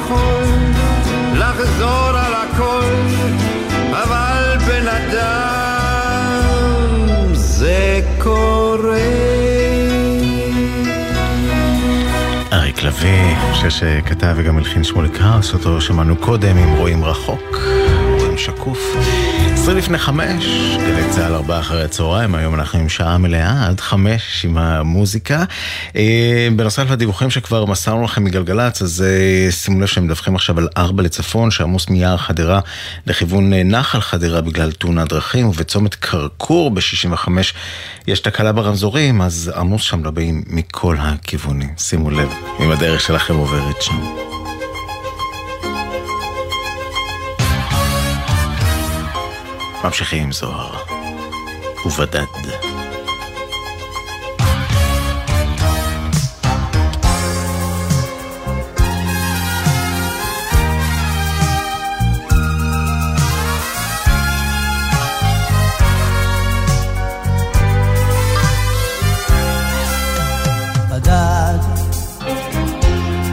יכול 0.07 0.44
לחזור 1.34 2.09
על 2.09 2.34
הכל 2.34 2.84
אבל 3.90 4.57
בן 4.66 4.88
אדם 4.88 6.42
זה 7.32 8.00
קורה 8.18 8.98
אריק 12.52 12.82
לביא, 12.82 13.36
שכתב 13.68 14.34
וגם 14.36 14.59
הלחין 14.59 14.84
שמוליק 14.84 15.20
האוס, 15.20 15.54
אותו 15.54 15.80
שמענו 15.80 16.16
קודם 16.16 16.57
עם 16.57 16.76
רואים 16.76 17.04
רחוק. 17.04 17.57
שקוף. 18.36 18.96
עשרים 19.67 19.79
לפני 19.79 19.99
חמש, 19.99 20.45
גלי 20.79 21.11
צה"ל 21.11 21.35
ארבעה 21.35 21.61
אחרי 21.61 21.85
הצהריים, 21.85 22.35
היום 22.35 22.55
אנחנו 22.55 22.79
עם 22.79 22.89
שעה 22.89 23.19
מלאה 23.19 23.67
עד 23.67 23.81
חמש 23.81 24.45
עם 24.45 24.59
המוזיקה. 24.59 25.45
בנוסף 26.57 26.91
לדיווחים 26.91 27.31
שכבר 27.31 27.64
מסרנו 27.64 28.05
לכם 28.05 28.25
מגלגלצ, 28.25 28.83
אז 28.83 29.05
שימו 29.51 29.81
לב 29.81 29.87
שהם 29.87 30.05
מדווחים 30.05 30.35
עכשיו 30.35 30.59
על 30.59 30.69
ארבע 30.77 31.03
לצפון, 31.03 31.51
שעמוס 31.51 31.89
מיער 31.89 32.17
חדרה 32.17 32.61
לכיוון 33.07 33.53
נחל 33.53 34.01
חדרה 34.01 34.41
בגלל 34.41 34.73
תאונת 34.73 35.09
דרכים, 35.09 35.49
ובצומת 35.49 35.95
כרכור 35.95 36.71
ב-65 36.71 37.29
יש 38.07 38.21
תקלה 38.21 38.53
ברמזורים, 38.53 39.23
אז 39.23 39.53
עמוס 39.57 39.83
שם 39.83 40.05
לא 40.05 40.11
באים 40.11 40.43
מכל 40.47 40.97
הכיוונים. 40.99 41.75
שימו 41.79 42.11
לב 42.11 42.29
אם 42.61 42.71
הדרך 42.71 43.01
שלכם 43.01 43.35
עוברת 43.37 43.83
שם. 43.83 44.26
ממשיכים 49.85 50.22
עם 50.22 50.33
זוהר. 50.33 50.77
ובדד. 51.87 52.24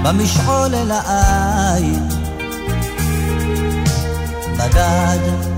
במשעול 0.04 0.76
אל 0.76 0.92
העין, 0.92 2.08
בדד 4.58 5.53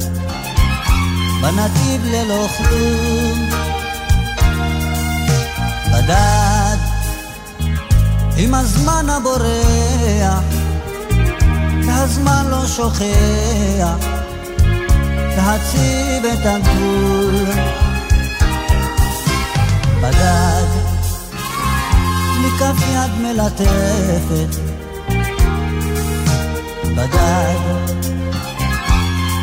בנתיב 1.46 2.06
ללא 2.06 2.48
כלום. 2.58 3.50
בדד, 5.94 6.78
עם 8.38 8.54
הזמן 8.54 9.10
הבורח, 9.10 10.44
והזמן 11.88 12.46
לא 12.50 12.68
שוכח, 12.68 14.06
להציב 15.38 16.26
את 16.34 16.46
הגבול. 16.46 17.36
בדד, 20.02 20.68
מכף 22.42 22.88
יד 22.94 23.12
מלטפת, 23.22 24.56
בדד, 26.96 28.05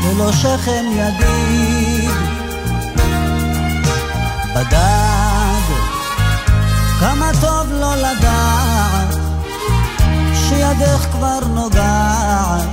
ללא 0.02 0.32
שכם 0.32 0.84
ידיד, 0.92 2.10
בדד, 4.54 5.62
כמה 7.00 7.30
טוב 7.40 7.72
לא 7.72 7.96
לדעת, 7.96 9.14
שידך 10.34 11.06
כבר 11.12 11.38
נוגעת 11.54 12.68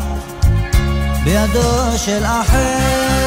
בידו 1.24 1.98
של 1.98 2.26
אחר. 2.26 3.20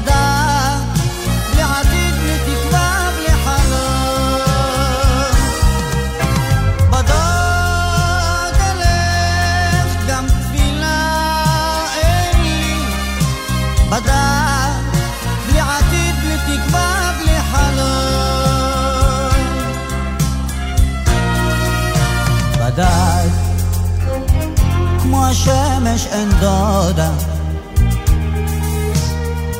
השמש 0.00 0.27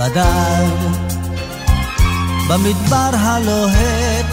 בדד 0.09 0.69
במדבר 2.49 3.11
הלוהט 3.13 4.27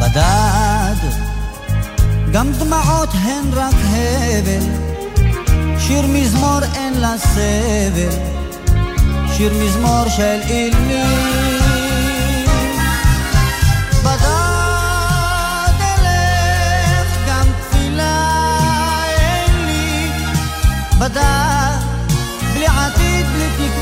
בדד. 0.00 0.96
גם 2.32 2.52
דמעות 2.52 3.08
הן 3.12 3.52
רק 3.52 3.74
הבל 3.74 4.66
שיר 5.78 6.06
מזמור 6.06 6.60
אין 6.74 7.00
לה 7.00 7.18
סבל 7.18 8.18
שיר 9.36 9.52
מזמור 9.54 10.08
של 10.08 10.40
אילמים. 10.48 11.58
מדע, 14.04 14.48
בלי 21.00 21.37
עתיד, 23.38 23.56
בלי 23.56 23.77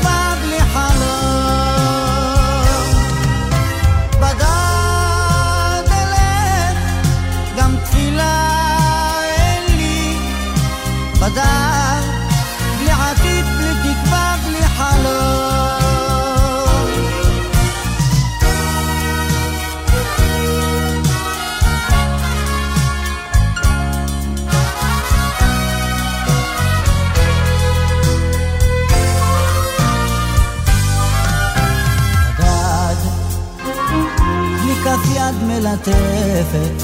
מלטפת 35.67 36.83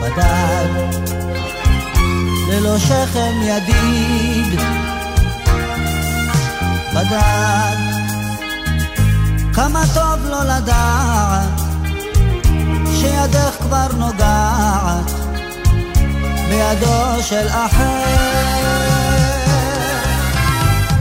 בדד 0.00 0.68
ללא 2.48 2.78
שכם 2.78 3.32
ידיד. 3.42 4.60
בדד 6.94 7.76
כמה 9.54 9.82
טוב 9.94 10.26
לא 10.26 10.42
לדעת 10.44 11.60
שידך 12.94 13.56
כבר 13.60 13.86
נוגעת 13.98 15.10
בידו 16.48 17.22
של 17.22 17.48
אחר. 17.48 18.06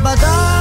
בדד 0.03 0.54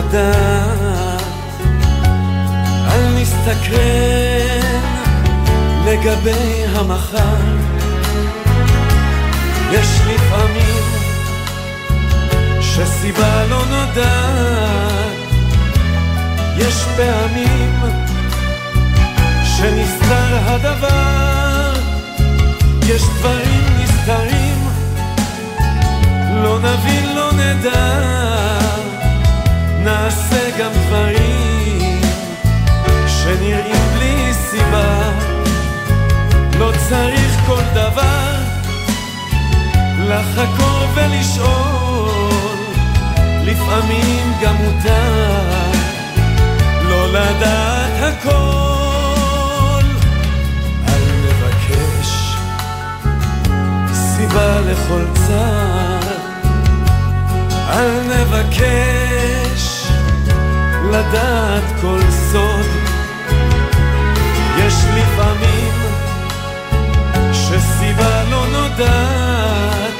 לדעת, 0.00 1.22
אל 2.86 3.06
נסתקרן 3.20 4.80
לגבי 5.86 6.64
המחר. 6.74 7.36
יש 9.72 10.00
לפעמים 10.06 10.84
שסיבה 12.60 13.46
לא 13.46 13.64
נודעת, 13.70 15.16
יש 16.56 16.84
פעמים 16.96 17.80
שנסתר 19.44 20.38
הדבר, 20.46 21.72
יש 22.82 23.02
דברים 23.02 23.64
נסתרים, 23.78 24.68
לא 26.42 26.58
נבין, 26.58 27.16
לא 27.16 27.32
נדע. 27.32 28.59
נעשה 29.84 30.50
גם 30.58 30.70
דברים 30.86 32.00
שנראים 33.06 33.82
בלי 33.94 34.34
סיבה. 34.34 35.12
לא 36.58 36.72
צריך 36.88 37.40
כל 37.46 37.62
דבר 37.74 38.34
לחקור 40.08 40.86
ולשאול, 40.94 42.10
לפעמים 43.44 44.32
גם 44.42 44.54
מותר 44.54 45.50
לא 46.88 47.08
לדעת 47.08 48.02
הכל. 48.02 49.84
אל 50.88 51.04
נבקש 51.24 52.36
סיבה 53.92 54.60
לכל 54.60 55.04
צער, 55.14 56.00
אל 57.68 58.00
נבקש 58.02 59.69
לדעת 60.90 61.62
כל 61.80 62.00
סוד. 62.10 62.66
יש 64.58 64.74
לפעמים 64.96 65.72
שסיבה 67.32 68.24
לא 68.30 68.46
נודעת, 68.52 69.92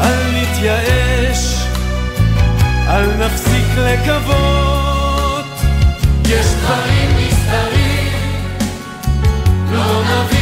אל 0.00 0.22
נתייאש, 0.32 1.64
אל 2.88 3.06
נפסיק 3.16 3.66
לקוות. 3.76 5.46
יש 6.24 6.46
דברים 6.46 7.10
נסתרים, 7.16 8.12
לא 9.72 10.02
נבין 10.02 10.39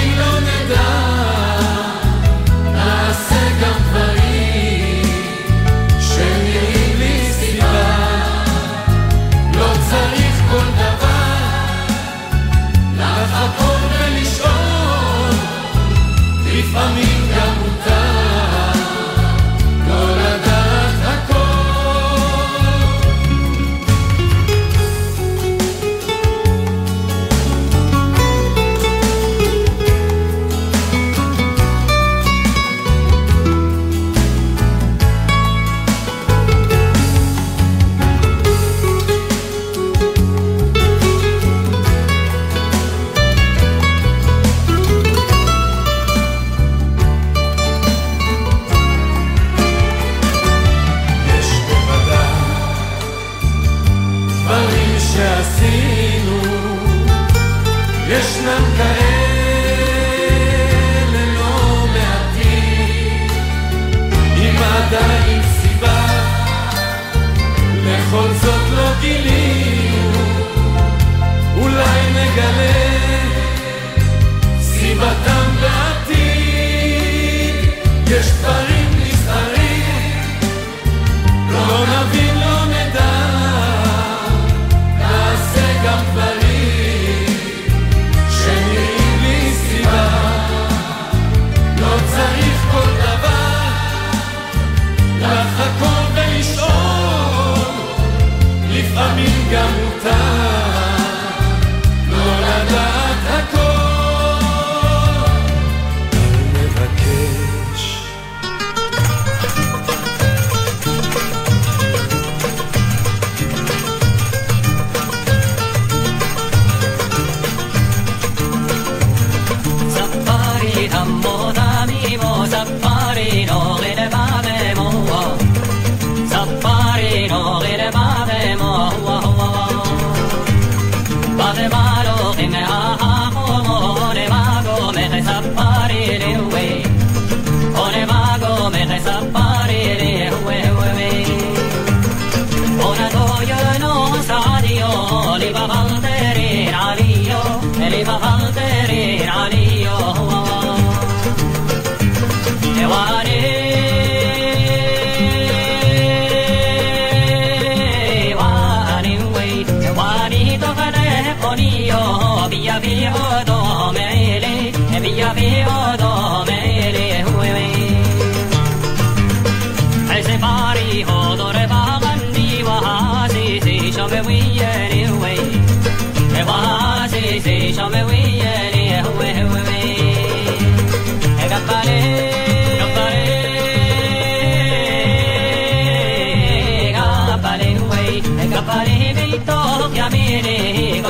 Mami 16.78 17.07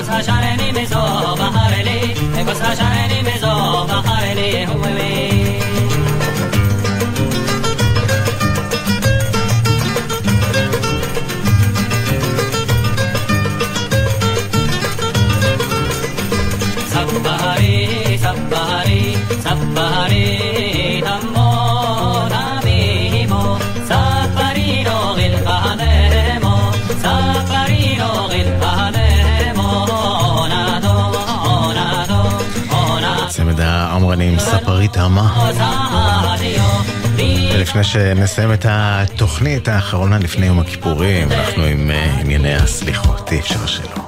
Cosa 0.09 0.22
shall 0.22 0.42
any 0.42 0.72
miss 0.72 0.90
over 0.90 1.50
Harley? 1.56 2.14
Cosa 2.46 2.76
shall 2.76 2.92
any 2.92 3.22
miss? 3.22 3.38
מטעמה. 34.89 35.51
ולפני 37.55 37.84
שנסיים 37.84 38.53
את 38.53 38.66
התוכנית 38.68 39.68
האחרונה 39.68 40.18
לפני 40.18 40.47
יום 40.47 40.61
הכיפורים, 40.61 41.32
אנחנו 41.32 41.62
עם 41.62 41.91
אה, 41.91 42.20
ענייני 42.20 42.55
הסליחות, 42.55 43.32
אי 43.32 43.39
אפשר 43.39 43.66
שלא. 43.66 44.07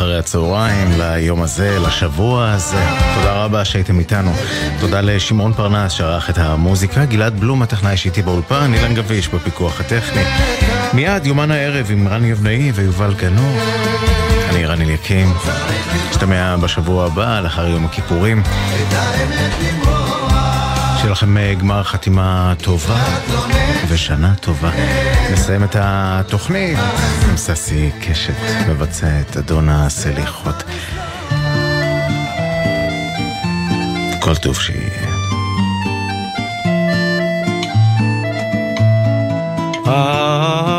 אחרי 0.00 0.18
הצהריים 0.18 0.88
ליום 0.98 1.42
הזה, 1.42 1.78
לשבוע 1.78 2.50
הזה. 2.50 2.84
תודה 3.14 3.44
רבה 3.44 3.64
שהייתם 3.64 3.98
איתנו. 3.98 4.32
תודה 4.80 5.00
לשמעון 5.00 5.52
פרנס 5.52 5.92
שערך 5.92 6.30
את 6.30 6.38
המוזיקה, 6.38 7.04
גלעד 7.04 7.40
בלום 7.40 7.62
הטכנאי 7.62 7.96
שאיתי 7.96 8.22
באולפן, 8.22 8.74
אילן 8.74 8.94
גביש 8.94 9.28
בפיקוח 9.28 9.80
הטכני. 9.80 10.22
מיד 10.92 11.26
יומן 11.26 11.50
הערב 11.50 11.86
עם 11.90 12.08
רן 12.08 12.24
יבנאי 12.24 12.72
ויובל 12.74 13.14
גנור. 13.14 13.58
אני 14.50 14.66
רן 14.66 14.82
אליקים. 14.82 15.32
נשתמע 16.10 16.56
בשבוע 16.56 17.06
הבא, 17.06 17.40
לאחר 17.40 17.66
יום 17.66 17.84
הכיפורים. 17.84 18.42
שיהיה 21.00 21.12
לכם 21.12 21.38
אה, 21.38 21.54
גמר 21.54 21.82
חתימה 21.82 22.54
טובה 22.62 23.04
ושנה 23.88 24.34
טובה. 24.34 24.70
נסיים 25.32 25.64
את 25.64 25.76
התוכנית 25.78 26.78
עם 27.28 27.36
ססי 27.36 27.90
קשת 28.00 28.34
מבצע 28.68 29.20
את 29.20 29.36
אדון 29.36 29.68
הסליחות. 29.68 30.64
כל 34.20 34.34
טוב 34.36 34.56
שיהיה. 34.60 35.10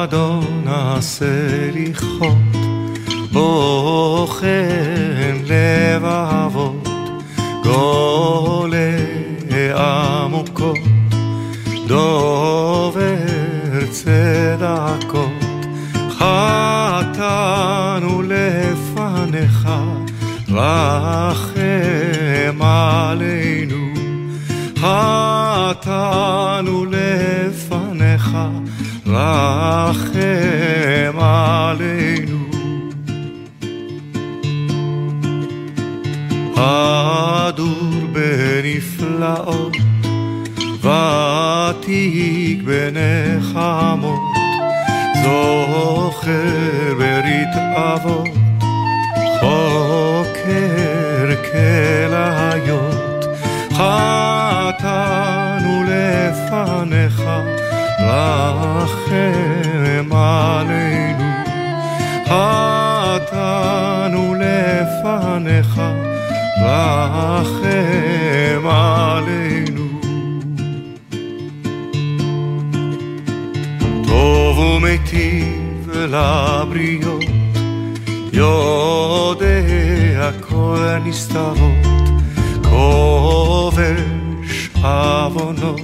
אדון 0.04 0.64
הסליחות, 0.68 2.38
בוחן 3.32 4.48
לבבות, 5.46 6.41
צדקות, 15.00 15.66
חטאנו 16.10 18.22
לפניך, 18.28 19.70
רחם 20.50 22.62
עלינו, 22.62 23.94
חטאנו 24.78 26.86
לפניך, 26.86 28.38
רחם 29.08 31.20
עלינו. 31.20 32.38
הדור 36.56 38.08
בנפלאות, 38.14 39.78
ותיק 40.82 42.60
בנחמות, 42.66 44.21
זוכר 45.24 46.94
ברית 46.98 47.56
אבות, 47.76 48.28
חוקר 49.40 51.28
כליות, 51.52 53.26
חטאנו 53.74 55.84
לפניך, 55.88 57.22
רחם 58.00 60.10
עלינו, 60.16 61.30
חטאנו 62.26 64.24
לפניך, 64.40 65.82
רחם 66.64 68.64
עלינו. 68.68 69.61
לבריות, 76.12 77.24
יודע 78.34 80.32
כל 80.42 80.86
נסתרות, 81.06 81.86
כובש 82.64 83.90
עוונות, 84.84 85.82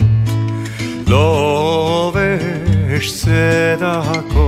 לובש 1.07 2.37
צדקות, 3.23 4.46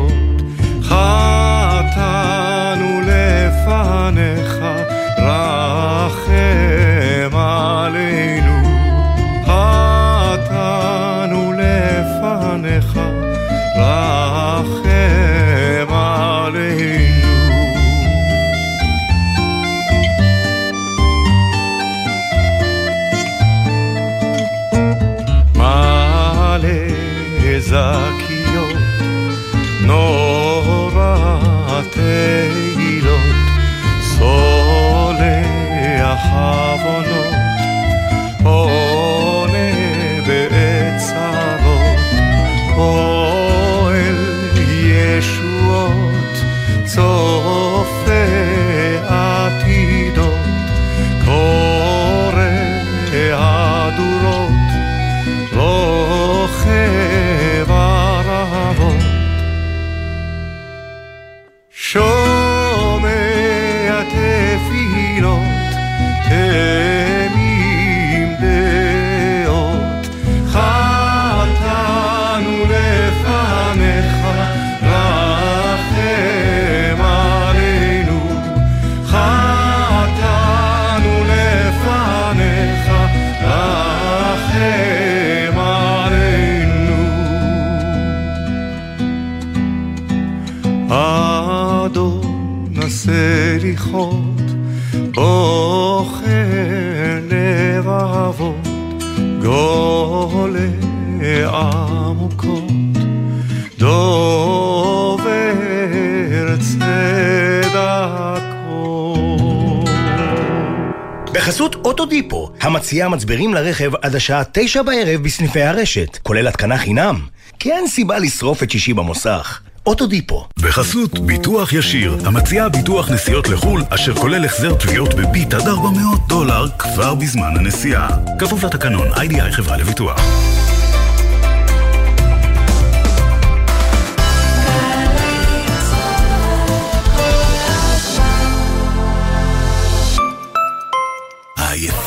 אוטודיפו, 112.10 112.52
המציעה 112.62 113.10
מצברים 113.10 113.54
לרכב 113.54 113.92
עד 114.02 114.16
השעה 114.16 114.44
תשע 114.52 114.82
בערב 114.82 115.24
בסניפי 115.24 115.62
הרשת, 115.62 116.18
כולל 116.24 116.48
התקנה 116.48 116.78
חינם. 116.78 117.20
כי 117.60 117.72
אין 117.72 117.88
סיבה 117.88 118.20
לשרוף 118.20 118.64
את 118.64 118.72
שישי 118.72 118.94
במוסך. 118.94 119.60
אוטודיפו. 119.86 120.48
בחסות 120.60 121.20
ביטוח 121.20 121.74
ישיר, 121.74 122.18
המציעה 122.26 122.70
ביטוח 122.70 123.12
נסיעות 123.12 123.50
לחו"ל, 123.50 123.84
אשר 123.90 124.16
כולל 124.16 124.46
החזר 124.46 124.74
תביעות 124.74 125.14
בביט 125.14 125.54
עד 125.54 125.68
400 125.68 126.28
דולר 126.28 126.68
כבר 126.80 127.16
בזמן 127.16 127.58
הנסיעה. 127.58 128.10
כפוף 128.40 128.64
לתקנון, 128.64 129.08
איי-די-איי 129.14 129.52
חברה 129.52 129.78
לביטוח. 129.78 130.22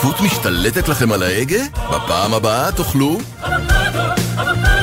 העייפות 0.02 0.20
משתלטת 0.20 0.88
לכם 0.88 1.12
על 1.12 1.22
ההגה? 1.22 1.62
בפעם 1.90 2.34
הבאה 2.34 2.72
תאכלו 2.72 3.18
אבוקדו 3.42 4.81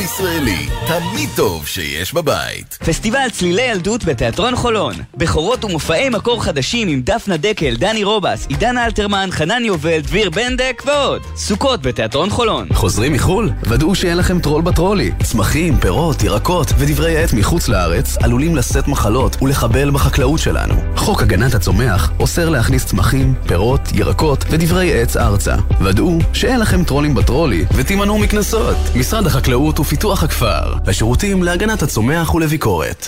ישראלי, 0.00 0.66
תמיד 0.86 1.28
טוב 1.36 1.66
שיש 1.66 2.14
בבית. 2.14 2.78
פסטיבל 2.84 3.30
צלילי 3.32 3.62
ילדות 3.62 4.04
בתיאטרון 4.04 4.56
חולון. 4.56 4.94
בכורות 5.16 5.64
ומופעי 5.64 6.08
מקור 6.08 6.44
חדשים 6.44 6.88
עם 6.88 7.00
דפנה 7.04 7.36
דקל, 7.36 7.76
דני 7.76 8.04
רובס, 8.04 8.46
עידן 8.46 8.78
אלתרמן, 8.78 9.28
חנן 9.30 9.64
יובל, 9.64 10.00
דביר 10.00 10.30
בנדק 10.30 10.82
ועוד. 10.86 11.22
סוכות 11.36 11.82
בתיאטרון 11.82 12.30
חולון. 12.30 12.68
חוזרים 12.72 13.12
מחו"ל? 13.12 13.50
ודאו 13.62 13.94
שאין 13.94 14.16
לכם 14.16 14.40
טרול 14.40 14.62
בטרולי. 14.62 15.10
צמחים, 15.22 15.76
פירות, 15.76 16.22
ירקות 16.22 16.68
ודברי 16.78 17.22
עט 17.22 17.32
מחוץ 17.32 17.68
לארץ 17.68 18.16
עלולים 18.16 18.56
לשאת 18.56 18.88
מחלות 18.88 19.36
ולחבל 19.42 19.90
בחקלאות 19.90 20.40
שלנו. 20.40 20.74
חוק 20.96 21.22
הגנת 21.22 21.54
הצומח 21.54 22.12
אוסר 22.20 22.48
להכניס 22.48 22.86
צמחים, 22.86 23.34
פירות, 23.46 23.80
ירקות 23.94 24.44
ודברי 24.50 25.02
עץ 25.02 25.16
ארצה. 25.16 25.54
ודאו 25.80 26.18
שאין 26.32 26.60
לכם 26.60 26.84
טרולים 26.84 27.14
בטרולי 27.14 27.64
ותימנעו 27.74 28.18
מקנסות. 28.18 28.76
משרד 28.96 29.26
החקלאות 29.26 29.51
ופיתוח 29.56 30.22
הכפר. 30.22 30.74
השירותים 30.86 31.42
להגנת 31.42 31.82
הצומח 31.82 32.34
ולביקורת. 32.34 33.06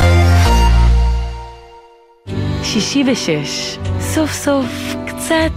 שישי 2.62 3.05
ושש, 3.12 3.78
סוף 4.01 4.32
סוף 4.32 4.66
קצת 5.07 5.53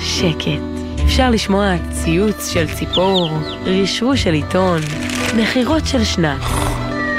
שקט. 0.00 0.62
אפשר 1.04 1.30
לשמוע 1.30 1.74
ציוץ 1.90 2.48
של 2.48 2.66
ציפור, 2.74 3.30
רשרוש 3.64 4.22
של 4.22 4.32
עיתון, 4.32 4.80
נחירות 5.36 5.86
של 5.86 6.04
שנץ. 6.04 6.42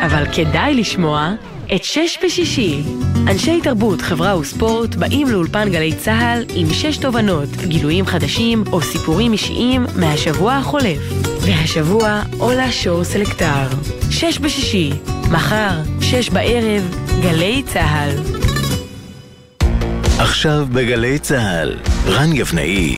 אבל 0.05 0.23
כדאי 0.33 0.73
לשמוע 0.73 1.33
את 1.75 1.83
שש 1.83 2.17
בשישי. 2.25 2.81
אנשי 3.27 3.61
תרבות, 3.61 4.01
חברה 4.01 4.37
וספורט 4.37 4.95
באים 4.95 5.27
לאולפן 5.27 5.69
גלי 5.71 5.95
צה"ל 5.95 6.45
עם 6.55 6.67
שש 6.73 6.97
תובנות, 6.97 7.49
גילויים 7.67 8.05
חדשים 8.05 8.63
או 8.71 8.81
סיפורים 8.81 9.33
אישיים 9.33 9.85
מהשבוע 9.95 10.53
החולף. 10.53 10.99
והשבוע 11.41 12.21
עולה 12.37 12.71
שור 12.71 13.03
סלקטר. 13.03 13.67
שש 14.09 14.39
בשישי, 14.39 14.91
מחר, 15.31 15.81
שש 16.01 16.29
בערב, 16.29 16.95
גלי 17.21 17.63
צה"ל. 17.65 18.09
עכשיו 20.19 20.67
בגלי 20.73 21.19
צה"ל, 21.19 21.77
רן 22.05 22.35
יבנאי 22.35 22.91